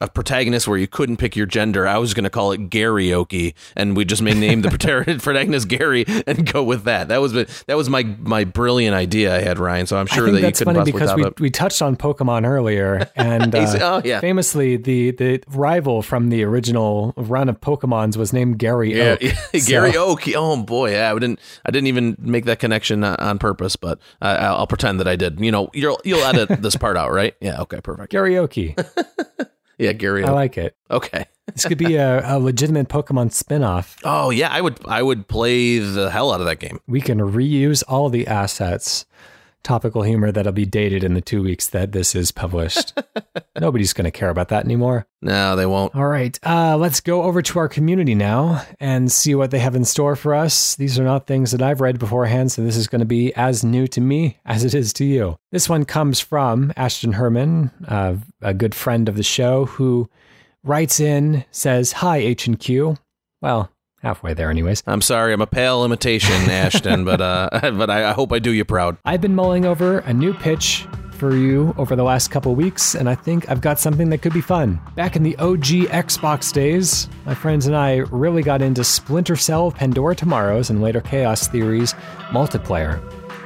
[0.00, 3.54] a protagonist where you couldn't pick your gender, I was going to call it Garyoke,
[3.74, 7.08] and we just may name the prota- protagonist Gary and go with that.
[7.08, 9.86] That was that was my my brilliant idea I had, Ryan.
[9.86, 11.96] So I'm sure I think that you couldn't funny possibly because we, we touched on
[11.96, 14.20] Pokemon earlier, and He's- uh, oh, yeah.
[14.20, 19.20] famously the the rival from the original run of Pokemon's was named Gary Yeah, Oak.
[19.66, 20.22] Gary So- Oak.
[20.34, 21.40] Oh boy, yeah, I didn't.
[21.64, 25.08] I didn't even make that connection uh, on purpose, but I, I'll I'll pretend that
[25.08, 25.40] I did.
[25.40, 27.34] You know, you'll you'll edit this part out, right?
[27.40, 27.60] Yeah.
[27.62, 27.80] Okay.
[27.80, 28.10] Perfect.
[28.10, 28.76] Gary Karaoke.
[29.78, 30.24] Yeah, Gary.
[30.24, 30.76] I like it.
[30.90, 31.24] Okay.
[31.54, 33.96] This could be a, a legitimate Pokemon spin-off.
[34.04, 36.80] Oh yeah, I would I would play the hell out of that game.
[36.86, 39.06] We can reuse all the assets.
[39.62, 42.98] Topical humor that'll be dated in the two weeks that this is published.
[43.60, 45.06] Nobody's going to care about that anymore.
[45.20, 45.94] No, they won't.
[45.94, 49.76] All right, uh, let's go over to our community now and see what they have
[49.76, 50.76] in store for us.
[50.76, 53.62] These are not things that I've read beforehand, so this is going to be as
[53.62, 55.36] new to me as it is to you.
[55.52, 60.08] This one comes from Ashton Hermann, uh, a good friend of the show, who
[60.64, 62.96] writes in, says, Hi, H&Q.
[63.42, 63.70] Well,
[64.02, 64.82] halfway there anyways.
[64.86, 68.52] I'm sorry, I'm a pale imitation, Ashton, but uh, but I, I hope I do
[68.52, 68.96] you proud.
[69.04, 73.08] I've been mulling over a new pitch for you over the last couple weeks, and
[73.08, 74.80] I think I've got something that could be fun.
[74.96, 79.70] Back in the OG Xbox days, my friends and I really got into Splinter Cell,
[79.70, 81.92] Pandora Tomorrows, and later Chaos Theories
[82.30, 82.98] multiplayer.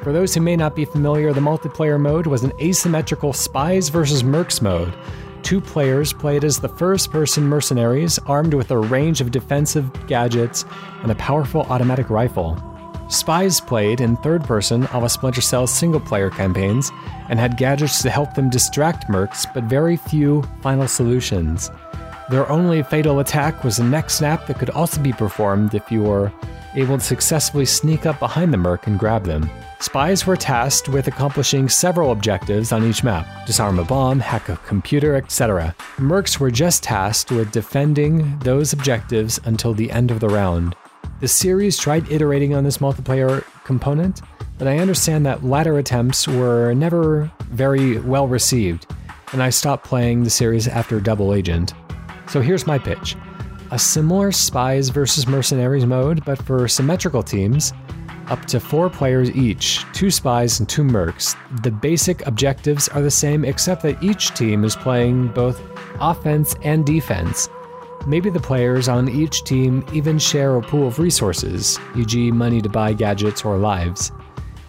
[0.05, 4.23] For those who may not be familiar, the multiplayer mode was an asymmetrical spies versus
[4.23, 4.95] mercs mode.
[5.45, 10.65] Two players played as the first person mercenaries, armed with a range of defensive gadgets
[11.03, 12.57] and a powerful automatic rifle.
[13.11, 16.91] Spies played in third person la Splinter Cell's single player campaigns
[17.29, 21.71] and had gadgets to help them distract mercs, but very few final solutions.
[22.31, 26.03] Their only fatal attack was a neck snap that could also be performed if you
[26.05, 26.33] were
[26.77, 29.49] able to successfully sneak up behind the merc and grab them.
[29.81, 34.57] Spies were tasked with accomplishing several objectives on each map disarm a bomb, hack a
[34.59, 35.75] computer, etc.
[35.97, 40.75] Mercs were just tasked with defending those objectives until the end of the round.
[41.21, 44.23] The series tried iterating on this multiplayer component,
[44.59, 48.87] but I understand that latter attempts were never very well received,
[49.33, 51.75] and I stopped playing the series after Double Agent.
[52.29, 53.17] So here's my pitch
[53.75, 57.73] a similar spies versus mercenaries mode, but for symmetrical teams,
[58.29, 61.35] up to four players each, two spies and two mercs.
[61.65, 65.61] The basic objectives are the same, except that each team is playing both
[66.01, 67.49] offense and defense.
[68.07, 72.69] maybe the players on each team even share a pool of resources, e.g., money to
[72.69, 74.13] buy gadgets or lives.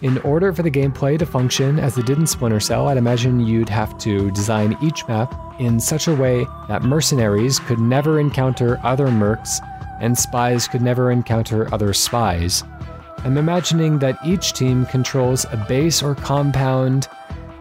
[0.02, 3.40] In order for the gameplay to function as it did in Splinter Cell, I'd imagine
[3.40, 8.78] you'd have to design each map in such a way that mercenaries could never encounter
[8.82, 9.58] other mercs
[10.00, 12.62] and spies could never encounter other spies.
[13.24, 17.08] I'm imagining that each team controls a base or compound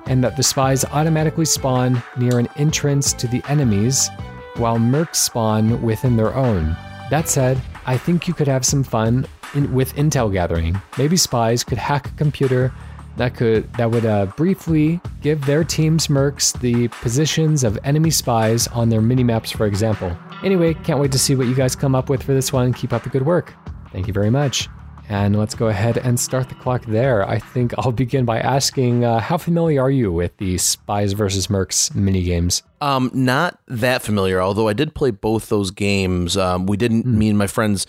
[0.05, 4.09] and that the spies automatically spawn near an entrance to the enemies
[4.57, 6.75] while mercs spawn within their own.
[7.09, 10.81] That said, I think you could have some fun in, with intel gathering.
[10.97, 12.73] Maybe spies could hack a computer
[13.17, 18.67] that could that would uh, briefly give their team's mercs the positions of enemy spies
[18.67, 20.15] on their minimaps, for example.
[20.43, 22.73] Anyway, can't wait to see what you guys come up with for this one.
[22.73, 23.53] Keep up the good work.
[23.91, 24.67] Thank you very much.
[25.07, 27.27] And let's go ahead and start the clock there.
[27.27, 31.47] I think I'll begin by asking uh, how familiar are you with the Spies versus
[31.47, 32.63] Mercs mini games?
[32.81, 36.35] Um, not that familiar, although I did play both those games.
[36.37, 37.13] Um, we didn't, mm.
[37.13, 37.85] me and my friends,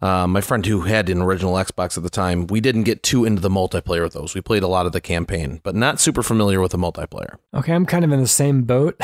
[0.00, 3.24] uh, my friend who had an original Xbox at the time, we didn't get too
[3.24, 4.34] into the multiplayer with those.
[4.34, 7.36] We played a lot of the campaign, but not super familiar with the multiplayer.
[7.52, 8.96] Okay, I'm kind of in the same boat.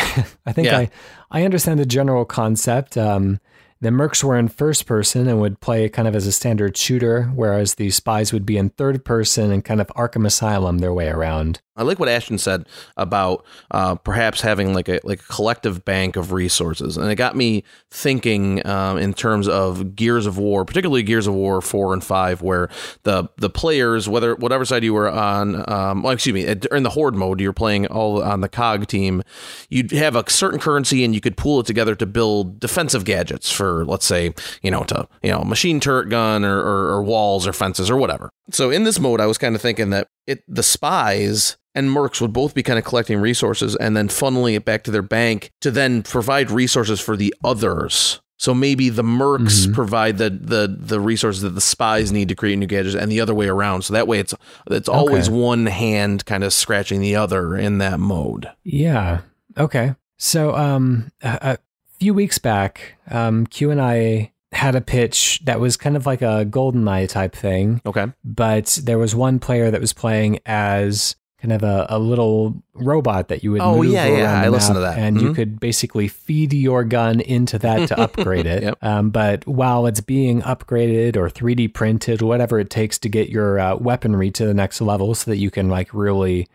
[0.47, 0.79] I think yeah.
[0.79, 0.91] I,
[1.31, 2.97] I understand the general concept.
[2.97, 3.41] Um,
[3.81, 7.25] the Mercs were in first person and would play kind of as a standard shooter,
[7.35, 11.09] whereas the spies would be in third person and kind of Arkham Asylum their way
[11.09, 11.61] around.
[11.77, 16.17] I like what Ashton said about uh, perhaps having like a like a collective bank
[16.17, 21.03] of resources, and it got me thinking um, in terms of Gears of War, particularly
[21.03, 22.69] Gears of War four and five, where
[23.03, 26.91] the the players, whether whatever side you were on, um, well, excuse me, in the
[26.91, 29.23] horde mode, you're playing all on the cog team.
[29.69, 33.51] You'd have a certain currency, and you could pool it together to build defensive gadgets
[33.51, 37.47] for, let's say, you know, to you know, machine turret gun or, or, or walls
[37.47, 38.31] or fences or whatever.
[38.51, 42.21] So in this mode, I was kind of thinking that it the spies and Mercs
[42.21, 45.51] would both be kind of collecting resources and then funneling it back to their bank
[45.61, 48.21] to then provide resources for the others.
[48.39, 49.73] So maybe the mercs mm-hmm.
[49.73, 53.21] provide the, the the resources that the spies need to create new gadgets, and the
[53.21, 53.83] other way around.
[53.83, 54.35] So that way, it's
[54.71, 54.99] it's okay.
[54.99, 58.51] always one hand kind of scratching the other in that mode.
[58.63, 59.21] Yeah.
[59.57, 59.95] Okay.
[60.19, 61.59] So um, a, a
[61.99, 66.23] few weeks back, um, Q and I had a pitch that was kind of like
[66.23, 67.81] a GoldenEye type thing.
[67.85, 68.07] Okay.
[68.25, 73.29] But there was one player that was playing as kind of a, a little robot
[73.29, 75.27] that you would oh yeah yeah I listened to that and mm-hmm.
[75.27, 78.79] you could basically feed your gun into that to upgrade it yep.
[78.83, 83.59] um, but while it's being upgraded or 3D printed whatever it takes to get your
[83.59, 86.49] uh, weaponry to the next level so that you can like really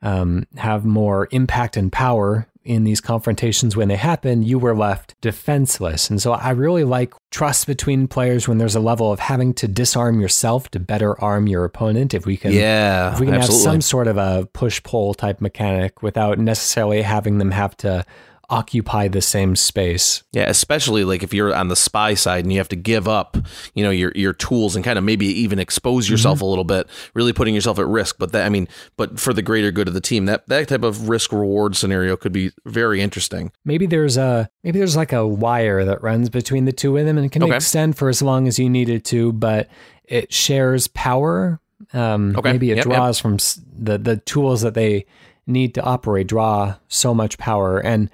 [0.00, 5.18] um, have more impact and power in these confrontations when they happen, you were left
[5.20, 6.10] defenseless.
[6.10, 9.68] And so I really like trust between players when there's a level of having to
[9.68, 12.12] disarm yourself to better arm your opponent.
[12.12, 13.64] If we can, yeah, if we can absolutely.
[13.64, 18.04] have some sort of a push pull type mechanic without necessarily having them have to
[18.50, 20.24] occupy the same space.
[20.32, 23.36] Yeah, especially like if you're on the spy side and you have to give up,
[23.74, 26.14] you know, your your tools and kind of maybe even expose mm-hmm.
[26.14, 26.46] yourself mm-hmm.
[26.46, 28.16] a little bit, really putting yourself at risk.
[28.18, 30.82] But that I mean, but for the greater good of the team, that that type
[30.82, 33.52] of risk reward scenario could be very interesting.
[33.64, 37.16] Maybe there's a maybe there's like a wire that runs between the two of them
[37.16, 37.56] and it can okay.
[37.56, 39.68] extend for as long as you need it to, but
[40.04, 41.60] it shares power.
[41.92, 42.52] Um, okay.
[42.52, 43.22] Maybe it yep, draws yep.
[43.22, 43.36] from
[43.78, 45.06] the the tools that they
[45.46, 48.10] need to operate draw so much power and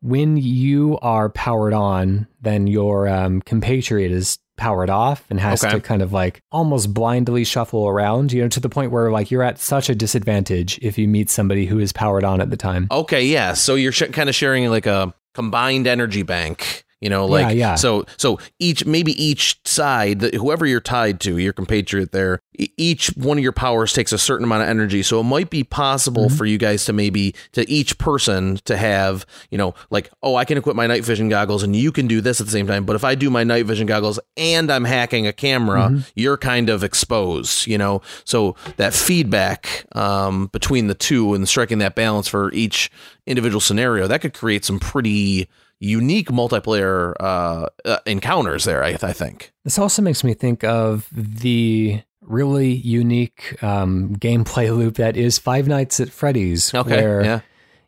[0.00, 5.74] when you are powered on, then your um, compatriot is powered off and has okay.
[5.74, 9.30] to kind of like almost blindly shuffle around, you know, to the point where like
[9.30, 12.56] you're at such a disadvantage if you meet somebody who is powered on at the
[12.56, 12.88] time.
[12.90, 13.52] Okay, yeah.
[13.52, 17.70] So you're sh- kind of sharing like a combined energy bank you know, like yeah,
[17.70, 17.74] yeah.
[17.74, 23.36] so so each maybe each side, whoever you're tied to, your compatriot there, each one
[23.36, 25.02] of your powers takes a certain amount of energy.
[25.02, 26.36] So it might be possible mm-hmm.
[26.36, 30.46] for you guys to maybe to each person to have, you know, like, oh, I
[30.46, 32.86] can equip my night vision goggles and you can do this at the same time.
[32.86, 36.00] But if I do my night vision goggles and I'm hacking a camera, mm-hmm.
[36.14, 38.00] you're kind of exposed, you know.
[38.24, 42.90] So that feedback um, between the two and striking that balance for each
[43.26, 45.48] individual scenario, that could create some pretty
[45.78, 48.82] unique multiplayer uh, uh, encounters there.
[48.82, 54.96] I, I, think this also makes me think of the really unique um, gameplay loop
[54.96, 57.40] that is Five Nights at Freddy's, okay, where yeah.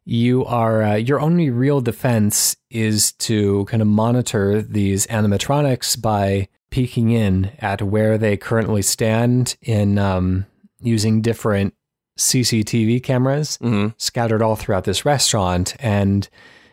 [0.04, 6.48] you are uh, your only real defense is to kind of monitor these animatronics by
[6.70, 10.44] peeking in at where they currently stand in um,
[10.80, 11.74] using different
[12.18, 13.88] CCTV cameras mm-hmm.
[13.96, 16.28] scattered all throughout this restaurant and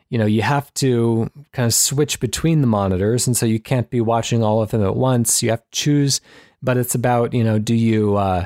[0.09, 3.27] you know, you have to kind of switch between the monitors.
[3.27, 5.41] And so you can't be watching all of them at once.
[5.43, 6.21] You have to choose,
[6.61, 8.45] but it's about, you know, do you, uh,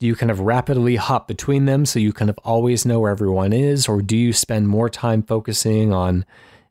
[0.00, 3.10] do you kind of rapidly hop between them so you kind of always know where
[3.10, 3.88] everyone is?
[3.88, 6.24] Or do you spend more time focusing on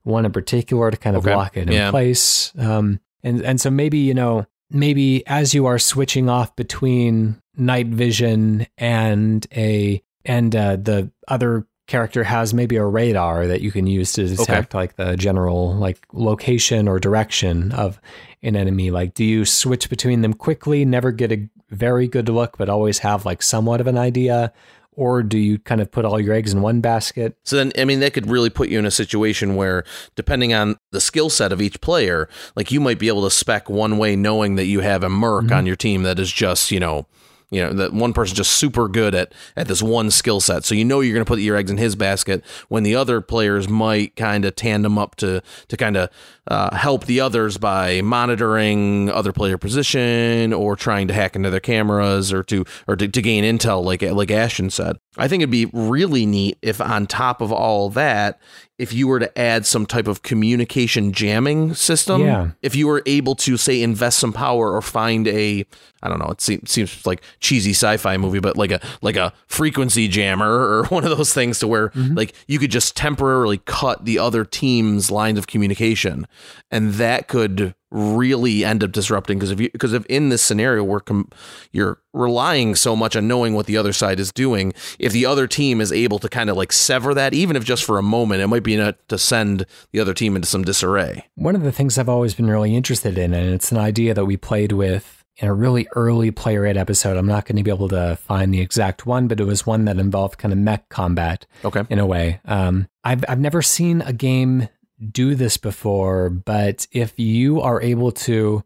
[0.03, 1.35] one in particular to kind of Okay.
[1.35, 1.89] lock it in Yeah.
[1.91, 2.53] place.
[2.57, 7.88] Um, and and so maybe you know maybe as you are switching off between night
[7.88, 13.88] vision and a and uh, the other character has maybe a radar that you can
[13.88, 17.99] use to detect like the general like location or direction of
[18.43, 18.91] an enemy.
[18.91, 22.99] Like do you switch between them quickly never get a very good look but always
[22.99, 24.53] have like somewhat of an idea?
[24.91, 27.38] Or do you kind of put all your eggs in one basket?
[27.45, 29.83] So then, I mean, that could really put you in a situation where,
[30.15, 33.69] depending on the skill set of each player, like you might be able to spec
[33.69, 35.53] one way, knowing that you have a merc mm-hmm.
[35.53, 37.05] on your team that is just, you know,
[37.49, 40.65] you know, that one person's just super good at at this one skill set.
[40.65, 43.21] So you know you're going to put your eggs in his basket when the other
[43.21, 46.09] players might kind of tandem up to to kind of
[46.47, 51.59] uh, help the others by monitoring other player position or trying to hack into their
[51.59, 54.97] cameras or to or to, to gain intel, like like Ashton said.
[55.17, 58.39] I think it'd be really neat if on top of all that,
[58.77, 62.51] if you were to add some type of communication jamming system, Yeah.
[62.61, 65.65] if you were able to say invest some power or find a
[66.03, 69.33] I don't know, it seems, seems like cheesy sci-fi movie, but like a like a
[69.47, 72.15] frequency jammer or one of those things to where mm-hmm.
[72.15, 76.27] like you could just temporarily cut the other team's lines of communication,
[76.71, 80.83] and that could really end up disrupting because if you because if in this scenario
[80.83, 81.29] where com-
[81.71, 85.47] you're relying so much on knowing what the other side is doing, if the other
[85.47, 88.41] team is able to kind of like sever that, even if just for a moment,
[88.41, 91.25] it might be enough to send the other team into some disarray.
[91.35, 94.25] One of the things I've always been really interested in, and it's an idea that
[94.25, 97.15] we played with in a really early PlayWrite episode.
[97.17, 99.85] I'm not going to be able to find the exact one, but it was one
[99.85, 101.83] that involved kind of mech combat Okay.
[101.89, 102.39] in a way.
[102.45, 104.67] Um, I've I've never seen a game
[105.11, 108.63] do this before, but if you are able to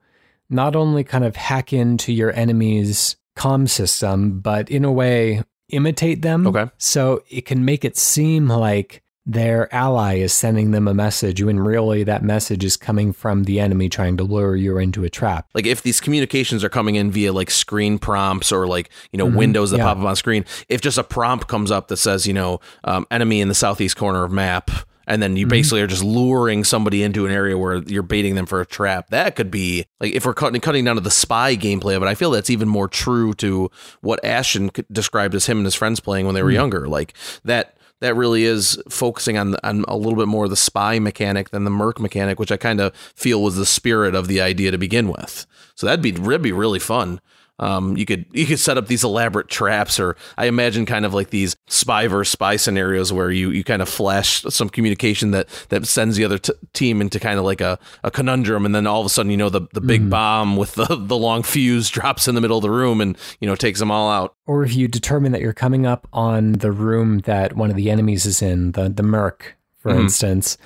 [0.49, 6.21] not only kind of hack into your enemy's comm system, but in a way imitate
[6.21, 6.69] them, Okay.
[6.77, 11.59] so it can make it seem like their ally is sending them a message when
[11.59, 15.47] really that message is coming from the enemy trying to lure you into a trap.
[15.53, 19.27] like if these communications are coming in via like screen prompts or like you know
[19.27, 19.37] mm-hmm.
[19.37, 19.83] windows that yeah.
[19.83, 23.05] pop up on screen if just a prompt comes up that says you know um,
[23.11, 24.71] enemy in the southeast corner of map
[25.05, 25.51] and then you mm-hmm.
[25.51, 29.09] basically are just luring somebody into an area where you're baiting them for a trap
[29.11, 32.07] that could be like if we're cutting, cutting down to the spy gameplay of it
[32.07, 33.69] i feel that's even more true to
[34.01, 36.55] what ashton described as him and his friends playing when they were mm-hmm.
[36.55, 37.13] younger like
[37.43, 41.51] that that really is focusing on on a little bit more of the spy mechanic
[41.51, 44.71] than the merc mechanic, which I kind of feel was the spirit of the idea
[44.71, 45.47] to begin with.
[45.75, 47.21] So that'd be that'd be really fun.
[47.61, 51.13] Um, you could you could set up these elaborate traps, or I imagine kind of
[51.13, 55.47] like these spy versus spy scenarios where you you kind of flash some communication that
[55.69, 58.87] that sends the other t- team into kind of like a, a conundrum, and then
[58.87, 61.89] all of a sudden you know the the big bomb with the the long fuse
[61.89, 64.35] drops in the middle of the room and you know takes them all out.
[64.47, 67.91] Or if you determine that you're coming up on the room that one of the
[67.91, 70.57] enemies is in, the the merc, for instance,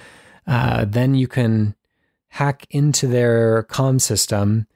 [0.47, 1.75] uh, then you can
[2.29, 4.67] hack into their comm system,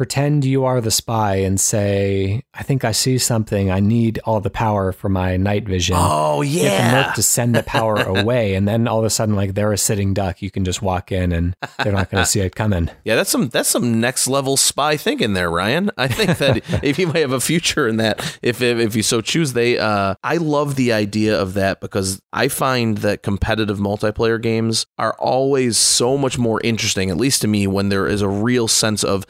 [0.00, 3.70] pretend you are the spy, and say, "I think I see something.
[3.70, 7.22] I need all the power for my night vision." Oh yeah, Get the merc to
[7.22, 10.40] send the power away, and then all of a sudden, like they're a sitting duck,
[10.40, 12.88] you can just walk in, and they're not going to see it coming.
[13.04, 15.90] Yeah, that's some that's some next level spy thinking there, Ryan.
[15.98, 19.02] I think that if you might have a future in that, if if, if you
[19.02, 19.78] so choose, they.
[19.78, 25.14] Uh, I love the idea of that because I find that competitive multiplayer games are
[25.18, 29.02] always so much more interesting, at least to me, when there is a real sense
[29.02, 29.26] of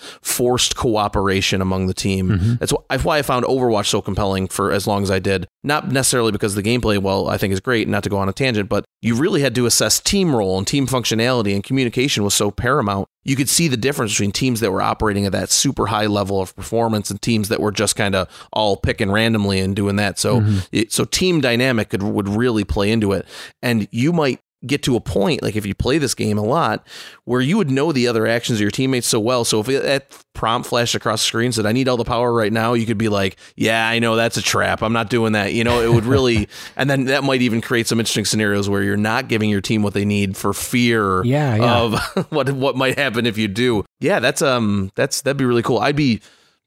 [0.60, 2.28] forced cooperation among the team.
[2.28, 2.54] Mm-hmm.
[2.56, 5.46] That's wh- that's why I found Overwatch so compelling for as long as I did.
[5.62, 7.88] Not necessarily because the gameplay, well, I think is great.
[7.88, 10.66] Not to go on a tangent, but you really had to assess team role and
[10.66, 14.72] team functionality, and communication was so paramount you could see the difference between teams that
[14.72, 18.14] were operating at that super high level of performance and teams that were just kind
[18.14, 20.18] of all picking randomly and doing that.
[20.18, 20.58] So, mm-hmm.
[20.72, 23.26] it, so team dynamic could would really play into it,
[23.62, 26.86] and you might get to a point like if you play this game a lot
[27.24, 29.42] where you would know the other actions of your teammates so well.
[29.44, 32.52] So if that prompt flashed across the screen said i need all the power right
[32.52, 34.82] now you could be like yeah i know that's a trap.
[34.82, 35.52] I'm not doing that.
[35.54, 38.82] You know it would really and then that might even create some interesting scenarios where
[38.82, 41.78] you're not giving your team what they need for fear Yeah, yeah.
[41.78, 43.84] of what what might happen if you do.
[43.98, 45.78] Yeah that's um that's that'd be really cool.
[45.78, 46.20] I'd be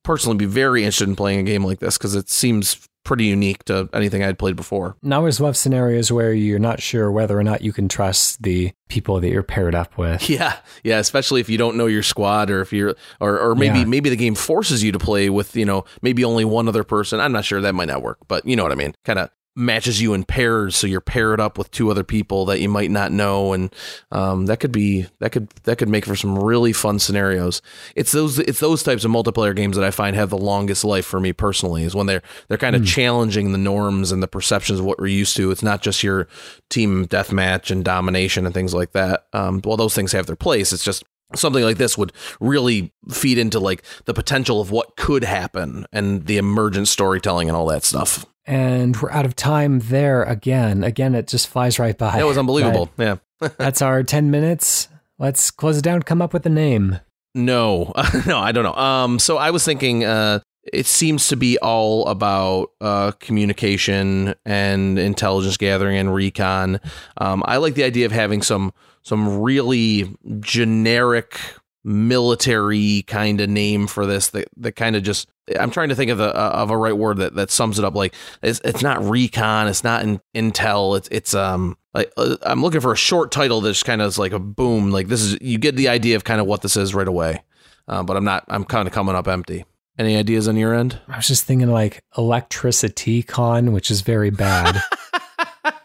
[0.03, 3.63] personally be very interested in playing a game like this because it seems pretty unique
[3.65, 7.37] to anything i'd played before And I always love scenarios where you're not sure whether
[7.37, 10.29] or not you can trust the people that you're paired up with.
[10.33, 13.79] Yeah, yeah, especially if you don't know your squad, or if you're, or or maybe
[13.79, 13.85] Yeah.
[13.85, 17.19] maybe the game forces you to play with you know maybe only one other person.
[17.19, 18.93] I'm not sure that might not work, but you know what I mean.
[19.03, 22.59] Kind of matches you in pairs, so you're paired up with two other people that
[22.59, 23.73] you might not know, and
[24.11, 27.61] um, that could be that could that could make for some really fun scenarios.
[27.95, 31.05] It's those it's those types of multiplayer games that I find have the longest life
[31.05, 31.83] for me personally.
[31.83, 32.87] Is when they're they're kind of mm.
[32.87, 35.51] challenging the norms and the perceptions of what we're used to.
[35.51, 36.27] It's not just your
[36.69, 39.27] team deathmatch and domination and things like that.
[39.33, 40.73] Um, well, those things have their place.
[40.73, 41.03] It's just
[41.35, 46.25] something like this would really feed into like the potential of what could happen and
[46.25, 48.25] the emergent storytelling and all that stuff.
[48.45, 50.83] And we're out of time there again.
[50.83, 52.17] Again, it just flies right by.
[52.17, 52.89] That was unbelievable.
[52.97, 53.17] yeah.
[53.57, 54.89] that's our 10 minutes.
[55.19, 56.99] Let's close it down, come up with a name.
[57.35, 57.93] No,
[58.27, 58.75] no, I don't know.
[58.75, 60.39] Um, so I was thinking, uh,
[60.71, 66.79] it seems to be all about uh, communication and intelligence gathering and recon.
[67.17, 68.73] Um, I like the idea of having some
[69.03, 71.39] some really generic
[71.83, 75.27] military kind of name for this that, that kind of just
[75.59, 77.93] I'm trying to think of a of a right word that, that sums it up.
[77.93, 82.61] Like it's, it's not recon it's not in, intel it's it's um like uh, I'm
[82.61, 85.37] looking for a short title that's kind of is like a boom like this is
[85.41, 87.43] you get the idea of kind of what this is right away.
[87.85, 89.65] Uh, but I'm not I'm kind of coming up empty.
[89.99, 90.99] Any ideas on your end?
[91.09, 94.81] I was just thinking like electricity con which is very bad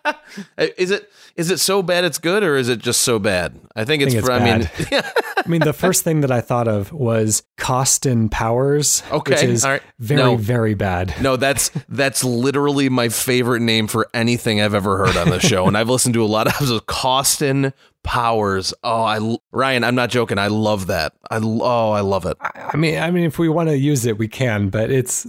[0.56, 3.58] Uh, is it is it so bad it's good, or is it just so bad?
[3.74, 4.14] I think it's.
[4.14, 5.02] I, think it's I mean,
[5.36, 9.64] I mean, the first thing that I thought of was Costin Powers, okay, which is
[9.98, 10.36] very, no.
[10.36, 11.14] very bad.
[11.20, 15.66] No, that's that's literally my favorite name for anything I've ever heard on the show,
[15.66, 16.84] and I've listened to a lot of episodes.
[16.86, 18.74] Costin Powers.
[18.84, 20.38] Oh, I Ryan, I'm not joking.
[20.38, 21.14] I love that.
[21.30, 22.36] I oh, I love it.
[22.40, 25.26] I mean, I mean, if we want to use it, we can, but it's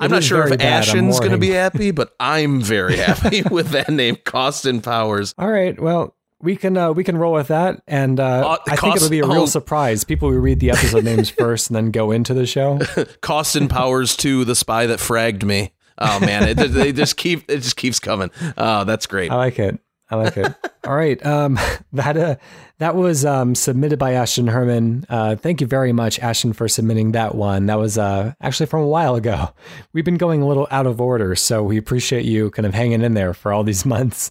[0.00, 3.88] I'm not sure if Ashton's going to be happy, but I'm very happy with that
[3.88, 5.34] name, Costin Powers.
[5.38, 5.78] All right.
[5.80, 9.10] Well, we can uh, we can roll with that, and uh, uh, I think it'll
[9.10, 9.46] be a real oh.
[9.46, 10.04] surprise.
[10.04, 12.78] People will read the episode names first and then go into the show.
[13.20, 15.72] Costin Powers two, the spy that fragged me.
[15.98, 18.30] Oh man, it, they just keep it just keeps coming.
[18.56, 19.30] Oh, that's great.
[19.30, 19.78] I like it.
[20.10, 20.54] I like it.
[20.86, 21.24] All right.
[21.24, 21.58] Um,
[21.92, 22.36] that uh,
[22.78, 25.04] that was um, submitted by Ashton Hermann.
[25.08, 27.66] Uh, thank you very much, Ashton, for submitting that one.
[27.66, 29.50] That was uh, actually from a while ago.
[29.92, 33.02] We've been going a little out of order, so we appreciate you kind of hanging
[33.02, 34.30] in there for all these months.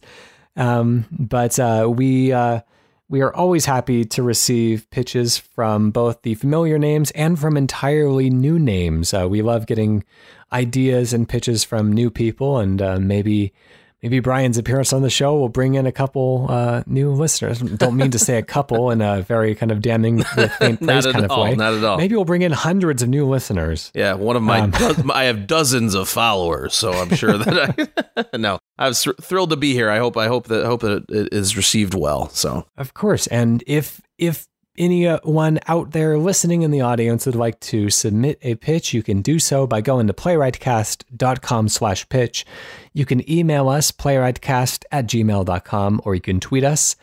[0.56, 2.62] Um, but uh, we uh,
[3.10, 8.30] we are always happy to receive pitches from both the familiar names and from entirely
[8.30, 9.14] new names.
[9.14, 10.04] Uh, we love getting
[10.52, 13.54] ideas and pitches from new people, and maybe
[14.02, 17.60] maybe Brian's appearance on the show will bring in a couple uh, new listeners.
[17.60, 21.06] Don't mean to say a couple in a very kind of damning with faint praise
[21.06, 21.56] kind of all, way.
[21.56, 21.98] Not at all.
[21.98, 23.92] Maybe we'll bring in hundreds of new listeners.
[23.94, 27.98] Yeah, one of my um, do- I have dozens of followers, so I'm sure that
[28.32, 28.60] I no.
[28.78, 29.90] I was thrilled to be here.
[29.90, 32.30] I hope I hope that hope that it is received well.
[32.30, 34.48] So of course, and if if
[34.80, 39.22] anyone out there listening in the audience would like to submit a pitch, you can
[39.22, 42.46] do so by going to playwritecast.com slash pitch.
[42.94, 46.96] You can email us, playwritecast at gmail.com, or you can tweet us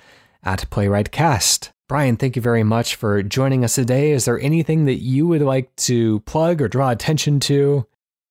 [0.43, 1.71] at playwritecast.
[1.89, 4.11] Brian, thank you very much for joining us today.
[4.11, 7.87] Is there anything that you would like to plug or draw attention to?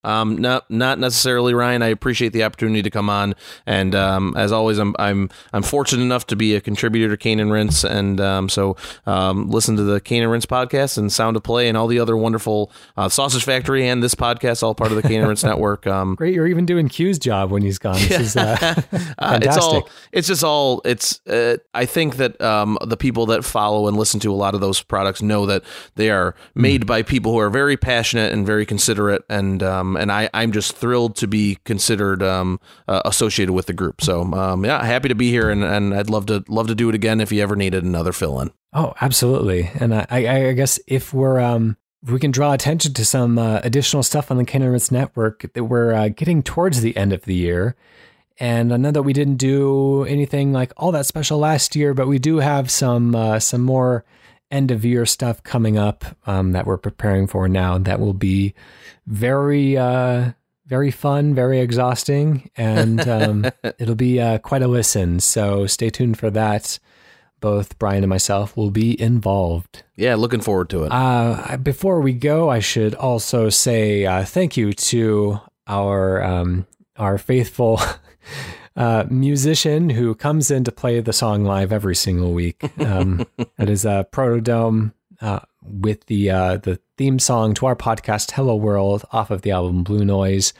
[0.06, 1.82] Um, not not necessarily, Ryan.
[1.82, 3.34] I appreciate the opportunity to come on,
[3.66, 7.40] and um, as always, I'm I'm I'm fortunate enough to be a contributor to Cane
[7.40, 11.36] and Rinse, and um, so um, listen to the Cane and Rinse podcast and Sound
[11.36, 14.92] of Play and all the other wonderful uh, Sausage Factory and this podcast, all part
[14.92, 15.88] of the Cane and Rinse network.
[15.88, 17.94] Um, Great, you're even doing Q's job when he's gone.
[17.94, 18.86] This is uh, fantastic.
[19.18, 21.26] Uh, it's all it's just all it's.
[21.26, 24.60] Uh, I think that um, the people that follow and listen to a lot of
[24.60, 26.86] those products know that they are made mm.
[26.86, 30.76] by people who are very passionate and very considerate and um, and I, I'm just
[30.76, 34.00] thrilled to be considered um, uh, associated with the group.
[34.00, 36.88] So um, yeah, happy to be here, and, and I'd love to love to do
[36.88, 38.52] it again if you ever needed another fill in.
[38.72, 39.70] Oh, absolutely.
[39.80, 44.02] And I, I, guess if we're um, we can draw attention to some uh, additional
[44.02, 47.74] stuff on the and network, that we're uh, getting towards the end of the year.
[48.38, 52.06] And I know that we didn't do anything like all that special last year, but
[52.06, 54.04] we do have some uh, some more
[54.50, 58.54] end of year stuff coming up um, that we're preparing for now that will be
[59.06, 60.32] very uh,
[60.66, 63.46] very fun, very exhausting, and um,
[63.78, 65.20] it'll be uh, quite a listen.
[65.20, 66.78] So stay tuned for that.
[67.40, 69.84] Both Brian and myself will be involved.
[69.94, 70.88] Yeah, looking forward to it.
[70.88, 76.66] Uh, before we go, I should also say uh, thank you to our um,
[76.96, 77.80] our faithful
[78.76, 82.62] uh, musician who comes in to play the song live every single week.
[82.80, 88.32] Um, that is uh, Protodome uh, with the uh, the theme song to our podcast
[88.32, 90.52] "Hello World" off of the album Blue Noise.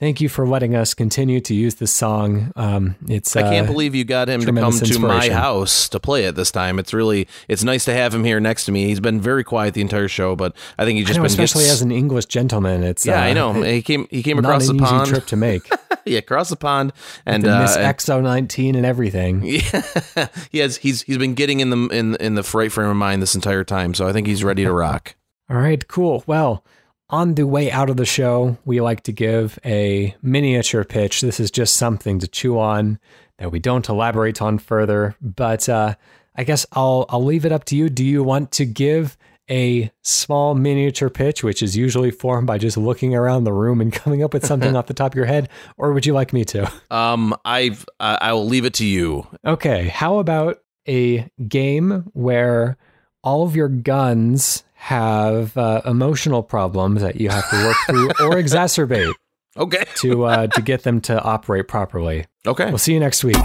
[0.00, 2.52] Thank you for letting us continue to use this song.
[2.56, 6.00] Um, it's I can't uh, believe you got him to come to my house to
[6.00, 6.78] play it this time.
[6.78, 8.86] It's really it's nice to have him here next to me.
[8.86, 11.64] He's been very quiet the entire show, but I think he just know, been especially
[11.64, 11.74] gets...
[11.74, 12.82] as an English gentleman.
[12.82, 15.10] It's yeah, uh, I know he came he came across the pond.
[15.10, 15.68] trip to make.
[16.06, 16.94] yeah, across the pond,
[17.26, 19.42] and The Miss uh, Exo 19 and everything.
[19.44, 22.96] yeah, he has he's he's been getting in the in in the right frame of
[22.96, 25.14] mind this entire time, so I think he's ready to rock.
[25.50, 26.24] All right, cool.
[26.26, 26.64] Well,
[27.10, 31.20] on the way out of the show, we like to give a miniature pitch.
[31.20, 32.98] This is just something to chew on
[33.38, 35.94] that we don't elaborate on further, but uh,
[36.36, 37.88] I guess I'll I'll leave it up to you.
[37.88, 39.16] Do you want to give
[39.50, 43.92] a small miniature pitch, which is usually formed by just looking around the room and
[44.02, 46.44] coming up with something off the top of your head, or would you like me
[46.46, 46.70] to?
[46.90, 49.26] Um, I've uh, I will leave it to you.
[49.44, 50.58] Okay, how about
[50.88, 52.76] a game where
[53.22, 58.36] all of your guns have uh, emotional problems that you have to work through or
[58.36, 59.12] exacerbate
[59.56, 59.84] Okay.
[59.96, 62.24] to uh, to get them to operate properly.
[62.46, 62.66] Okay.
[62.66, 63.36] We'll see you next week.